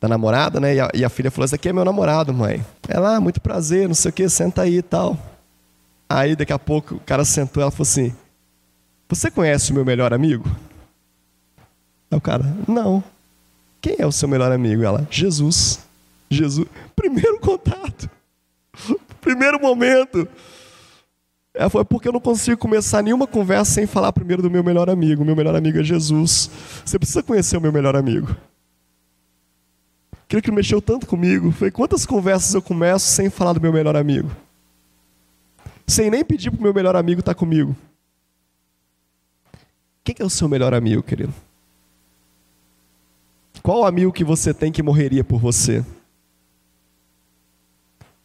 [0.00, 2.66] da namorada, né, e a, e a, filha falou, esse aqui é meu namorado, mãe.
[2.88, 5.16] Ela, ah, muito prazer, não sei o que, senta aí e tal.
[6.08, 8.14] Aí daqui a pouco o cara sentou ela falou assim:
[9.08, 10.44] Você conhece o meu melhor amigo?
[12.10, 13.02] Aí o cara, não.
[13.80, 14.82] Quem é o seu melhor amigo?
[14.82, 15.80] Ela, Jesus.
[16.28, 16.68] Jesus.
[16.94, 18.10] Primeiro contato.
[19.22, 20.28] Primeiro momento.
[21.54, 25.24] É porque eu não consigo começar nenhuma conversa sem falar primeiro do meu melhor amigo.
[25.24, 26.50] Meu melhor amigo é Jesus.
[26.84, 28.36] Você precisa conhecer o meu melhor amigo.
[30.24, 33.96] Aquilo que mexeu tanto comigo foi quantas conversas eu começo sem falar do meu melhor
[33.96, 34.30] amigo
[35.86, 37.76] sem nem pedir para o meu melhor amigo estar tá comigo.
[40.04, 41.32] Quem é o seu melhor amigo, querido?
[43.62, 45.84] Qual amigo que você tem que morreria por você?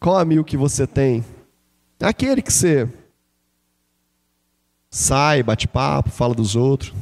[0.00, 1.24] Qual amigo que você tem?
[2.00, 2.88] Aquele que você
[4.90, 6.94] sai, bate papo, fala dos outros,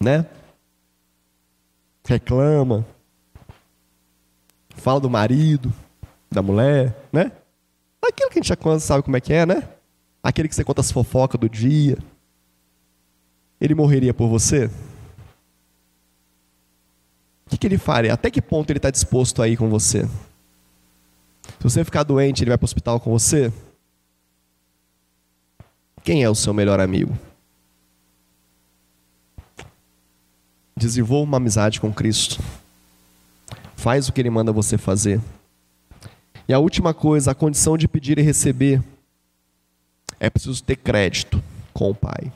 [0.00, 0.26] né?
[2.04, 2.86] Reclama,
[4.74, 5.72] fala do marido,
[6.30, 7.30] da mulher, né?
[8.02, 9.68] Aquilo que a gente já sabe como é que é, né?
[10.22, 11.98] Aquele que você conta as fofocas do dia.
[13.60, 14.66] Ele morreria por você?
[17.46, 18.12] O que, que ele faria?
[18.12, 20.08] Até que ponto ele está disposto a ir com você?
[21.56, 23.52] Se você ficar doente, ele vai para o hospital com você?
[26.04, 27.16] Quem é o seu melhor amigo?
[30.76, 32.42] Desenvolva uma amizade com Cristo.
[33.76, 35.20] Faz o que ele manda você fazer.
[36.48, 38.82] E a última coisa, a condição de pedir e receber,
[40.18, 41.42] é preciso ter crédito
[41.74, 42.32] com o Pai.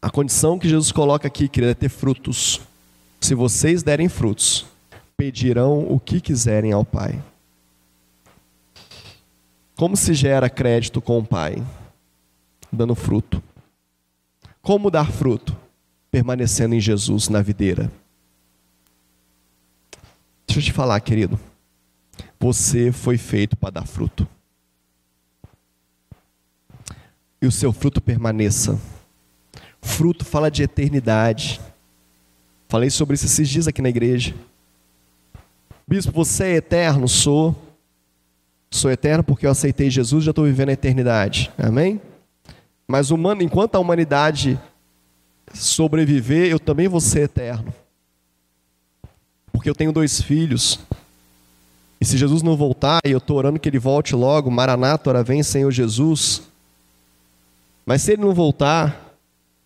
[0.00, 2.60] A condição que Jesus coloca aqui, querido, é ter frutos.
[3.20, 4.66] Se vocês derem frutos,
[5.18, 7.20] pedirão o que quiserem ao Pai.
[9.76, 11.56] Como se gera crédito com o Pai?
[12.72, 13.42] Dando fruto.
[14.62, 15.56] Como dar fruto?
[16.08, 17.90] Permanecendo em Jesus na videira.
[20.46, 21.38] Deixa eu te falar, querido.
[22.38, 24.26] Você foi feito para dar fruto.
[27.42, 28.80] E o seu fruto permaneça.
[29.82, 31.60] Fruto fala de eternidade.
[32.68, 34.32] Falei sobre isso esses dias aqui na igreja.
[35.88, 37.08] Bispo, você é eterno?
[37.08, 37.56] Sou.
[38.70, 41.50] Sou eterno porque eu aceitei Jesus, já estou vivendo a eternidade.
[41.56, 41.98] Amém?
[42.86, 44.60] Mas humano, enquanto a humanidade
[45.54, 47.72] sobreviver, eu também vou ser eterno.
[49.50, 50.78] Porque eu tenho dois filhos.
[51.98, 55.24] E se Jesus não voltar, e eu estou orando que ele volte logo, Maranata, ora
[55.24, 56.42] vem, Senhor Jesus.
[57.86, 59.16] Mas se ele não voltar,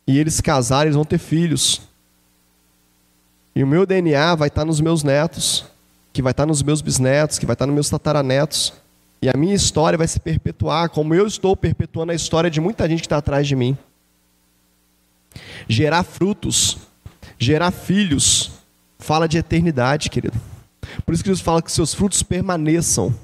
[0.07, 1.83] e eles casarem, eles vão ter filhos.
[3.57, 5.72] E o meu DNA vai estar nos meus netos,
[6.12, 8.72] que vai estar nos meus bisnetos, que vai estar nos meus tataranetos.
[9.20, 12.88] E a minha história vai se perpetuar, como eu estou perpetuando a história de muita
[12.88, 13.78] gente que está atrás de mim.
[15.68, 16.78] Gerar frutos,
[17.38, 18.50] gerar filhos,
[18.98, 20.38] fala de eternidade, querido.
[21.06, 23.14] Por isso que Jesus fala que seus frutos permaneçam.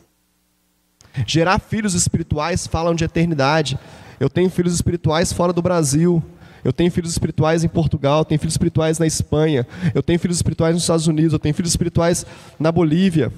[1.26, 3.78] Gerar filhos espirituais falam de eternidade.
[4.20, 6.22] Eu tenho filhos espirituais fora do Brasil.
[6.64, 10.74] Eu tenho filhos espirituais em Portugal, tenho filhos espirituais na Espanha, eu tenho filhos espirituais
[10.74, 12.26] nos Estados Unidos, eu tenho filhos espirituais
[12.58, 13.32] na Bolívia,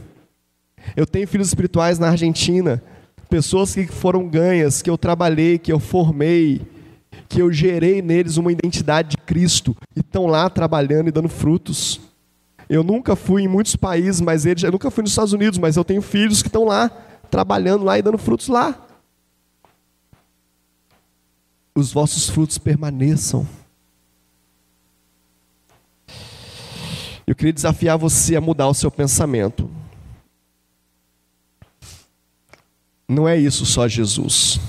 [0.97, 2.83] eu tenho filhos espirituais na Argentina,
[3.29, 6.61] pessoas que foram ganhas, que eu trabalhei, que eu formei,
[7.29, 12.01] que eu gerei neles uma identidade de Cristo e estão lá trabalhando e dando frutos.
[12.69, 15.77] Eu nunca fui em muitos países, mas eles, eu nunca fui nos Estados Unidos, mas
[15.77, 16.91] eu tenho filhos que estão lá,
[17.31, 18.87] trabalhando lá e dando frutos lá.
[21.81, 23.49] Os vossos frutos permaneçam.
[27.27, 29.71] Eu queria desafiar você a mudar o seu pensamento.
[33.09, 34.61] Não é isso só Jesus.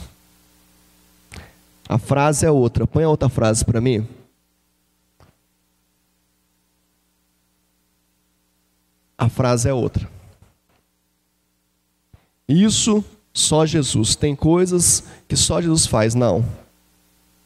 [1.90, 2.88] A frase é outra.
[2.88, 4.08] Põe a outra frase para mim.
[9.18, 10.10] A frase é outra.
[12.48, 13.04] Isso
[13.34, 14.16] Só Jesus.
[14.16, 16.16] Tem coisas que só Jesus faz.
[16.16, 16.62] Não.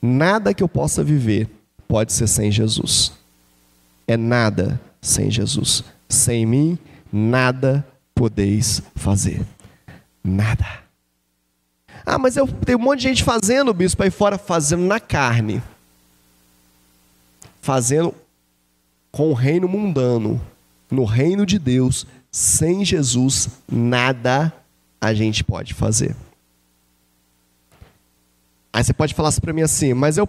[0.06, 1.49] Nada que eu possa viver
[1.88, 3.12] pode ser sem Jesus.
[4.08, 5.84] É nada sem Jesus.
[6.08, 6.78] Sem mim,
[7.12, 9.43] nada podeis fazer.
[10.24, 10.66] Nada.
[12.06, 15.62] Ah, mas eu tenho um monte de gente fazendo, bispo, aí fora, fazendo na carne.
[17.60, 18.14] Fazendo
[19.12, 20.39] com o reino mundano.
[20.91, 24.53] No reino de Deus, sem Jesus, nada
[25.01, 26.16] a gente pode fazer.
[28.76, 30.28] Aí você pode falar assim para mim assim, mas eu,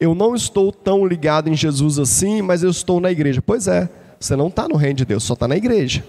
[0.00, 3.40] eu não estou tão ligado em Jesus assim, mas eu estou na igreja.
[3.40, 6.04] Pois é, você não está no reino de Deus, só está na igreja.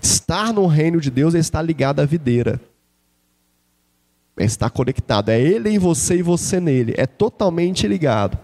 [0.00, 2.60] Estar no reino de Deus é estar ligado à videira.
[4.36, 5.30] É estar conectado.
[5.30, 6.94] É Ele em você e você nele.
[6.96, 8.38] É totalmente ligado.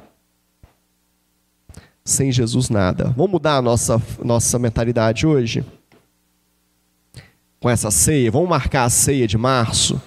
[2.04, 3.14] Sem Jesus, nada.
[3.16, 5.64] Vamos mudar a nossa, nossa mentalidade hoje?
[7.60, 8.32] Com essa ceia.
[8.32, 10.02] Vamos marcar a ceia de março?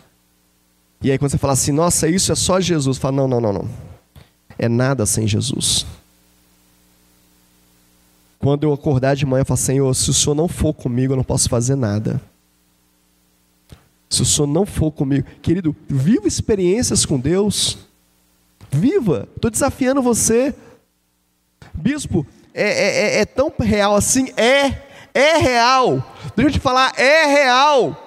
[1.01, 3.53] E aí, quando você fala assim, nossa, isso é só Jesus, fala, não, não, não,
[3.53, 3.69] não.
[4.57, 5.85] É nada sem Jesus.
[8.39, 11.17] Quando eu acordar de manhã, eu falo, Senhor, se o Senhor não for comigo, eu
[11.17, 12.21] não posso fazer nada.
[14.09, 17.77] Se o Senhor não for comigo, querido, viva experiências com Deus.
[18.71, 19.27] Viva.
[19.35, 20.55] Estou desafiando você.
[21.73, 24.31] Bispo, é, é, é, é tão real assim?
[24.35, 24.87] É.
[25.13, 26.15] É real.
[26.35, 28.07] Deixa eu te falar, é real.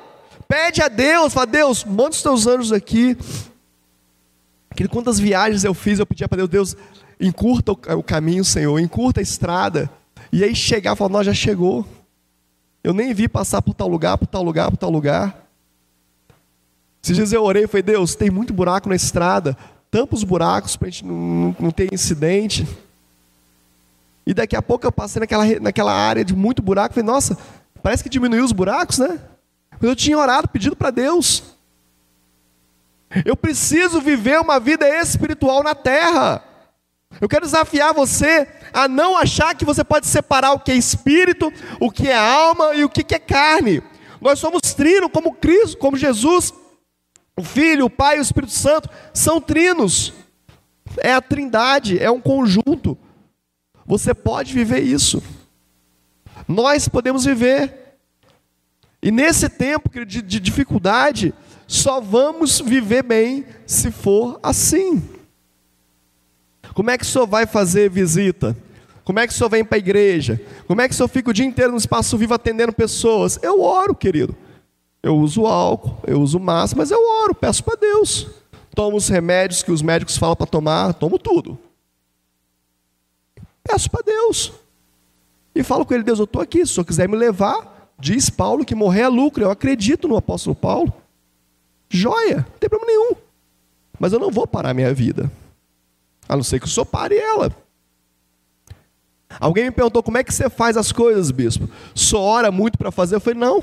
[0.50, 3.16] Pede a Deus, fala, Deus, manda os teus anjos aqui.
[4.74, 6.76] Que quantas viagens eu fiz, eu pedia para Deus, Deus,
[7.20, 9.88] encurta o caminho, Senhor, encurta a estrada.
[10.32, 11.86] E aí chegar e falar, nós já chegou.
[12.82, 15.46] Eu nem vi passar por tal lugar, por tal lugar, por tal lugar.
[17.00, 19.56] Esses dias eu orei e falei, Deus, tem muito buraco na estrada,
[19.88, 22.66] tampa os buracos para a gente não, não ter incidente.
[24.26, 27.38] E daqui a pouco eu passei naquela, naquela área de muito buraco, falei, nossa,
[27.80, 29.20] parece que diminuiu os buracos, né?
[29.80, 31.42] Eu tinha orado, pedido para Deus.
[33.24, 36.44] Eu preciso viver uma vida espiritual na terra.
[37.20, 41.52] Eu quero desafiar você a não achar que você pode separar o que é espírito,
[41.80, 43.82] o que é alma e o que é carne.
[44.20, 46.52] Nós somos trino, como Cristo, como Jesus,
[47.36, 50.12] o Filho, o Pai e o Espírito Santo são trinos.
[50.98, 52.98] É a trindade, é um conjunto.
[53.86, 55.22] Você pode viver isso.
[56.46, 57.79] Nós podemos viver.
[59.02, 61.32] E nesse tempo de, de dificuldade,
[61.66, 65.02] só vamos viver bem se for assim.
[66.74, 68.56] Como é que o senhor vai fazer visita?
[69.04, 70.40] Como é que o senhor vem para a igreja?
[70.66, 73.38] Como é que o senhor fica o dia inteiro no espaço vivo atendendo pessoas?
[73.42, 74.36] Eu oro, querido.
[75.02, 78.28] Eu uso álcool, eu uso massa, mas eu oro, peço para Deus.
[78.74, 81.58] Tomo os remédios que os médicos falam para tomar, tomo tudo.
[83.64, 84.52] Peço para Deus.
[85.54, 88.30] E falo com ele, Deus, eu estou aqui, se o senhor quiser me levar, Diz
[88.30, 89.44] Paulo que morrer é lucro.
[89.44, 90.92] Eu acredito no apóstolo Paulo.
[91.88, 93.16] Joia, não tem problema nenhum.
[93.98, 95.30] Mas eu não vou parar minha vida.
[96.28, 97.54] A não ser que o senhor pare ela.
[99.38, 101.68] Alguém me perguntou como é que você faz as coisas, bispo?
[101.94, 103.16] Só ora muito para fazer?
[103.16, 103.62] Eu falei, não.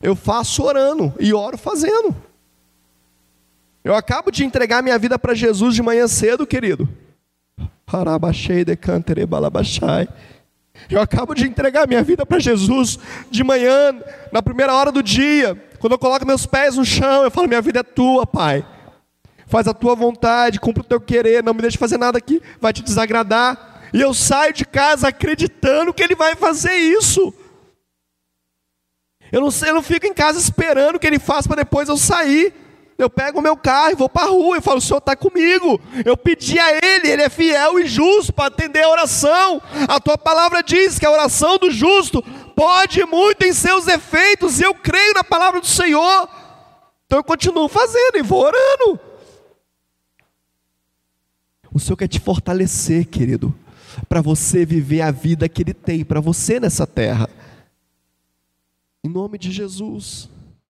[0.00, 2.14] Eu faço orando e oro fazendo.
[3.82, 6.88] Eu acabo de entregar minha vida para Jesus de manhã cedo, querido.
[7.84, 10.08] Parabachei de cantere balabachai.
[10.90, 12.98] Eu acabo de entregar minha vida para Jesus
[13.30, 13.94] de manhã,
[14.32, 15.56] na primeira hora do dia.
[15.78, 18.64] Quando eu coloco meus pés no chão, eu falo: Minha vida é tua, Pai.
[19.46, 22.72] Faz a tua vontade, cumpre o teu querer, não me deixe fazer nada que vai
[22.72, 23.88] te desagradar.
[23.92, 27.32] E eu saio de casa acreditando que Ele vai fazer isso.
[29.30, 32.52] Eu não, eu não fico em casa esperando que Ele faça para depois eu sair.
[32.98, 35.14] Eu pego o meu carro e vou para a rua e falo: o Senhor está
[35.14, 35.78] comigo.
[36.04, 39.60] Eu pedi a Ele, Ele é fiel e justo para atender a oração.
[39.86, 42.22] A tua palavra diz que a oração do justo
[42.54, 46.28] pode muito em seus efeitos, e eu creio na palavra do Senhor.
[47.04, 48.98] Então eu continuo fazendo e vou orando.
[51.72, 53.54] O Senhor quer te fortalecer, querido,
[54.08, 57.28] para você viver a vida que Ele tem para você nessa terra.
[59.04, 60.30] Em nome de Jesus.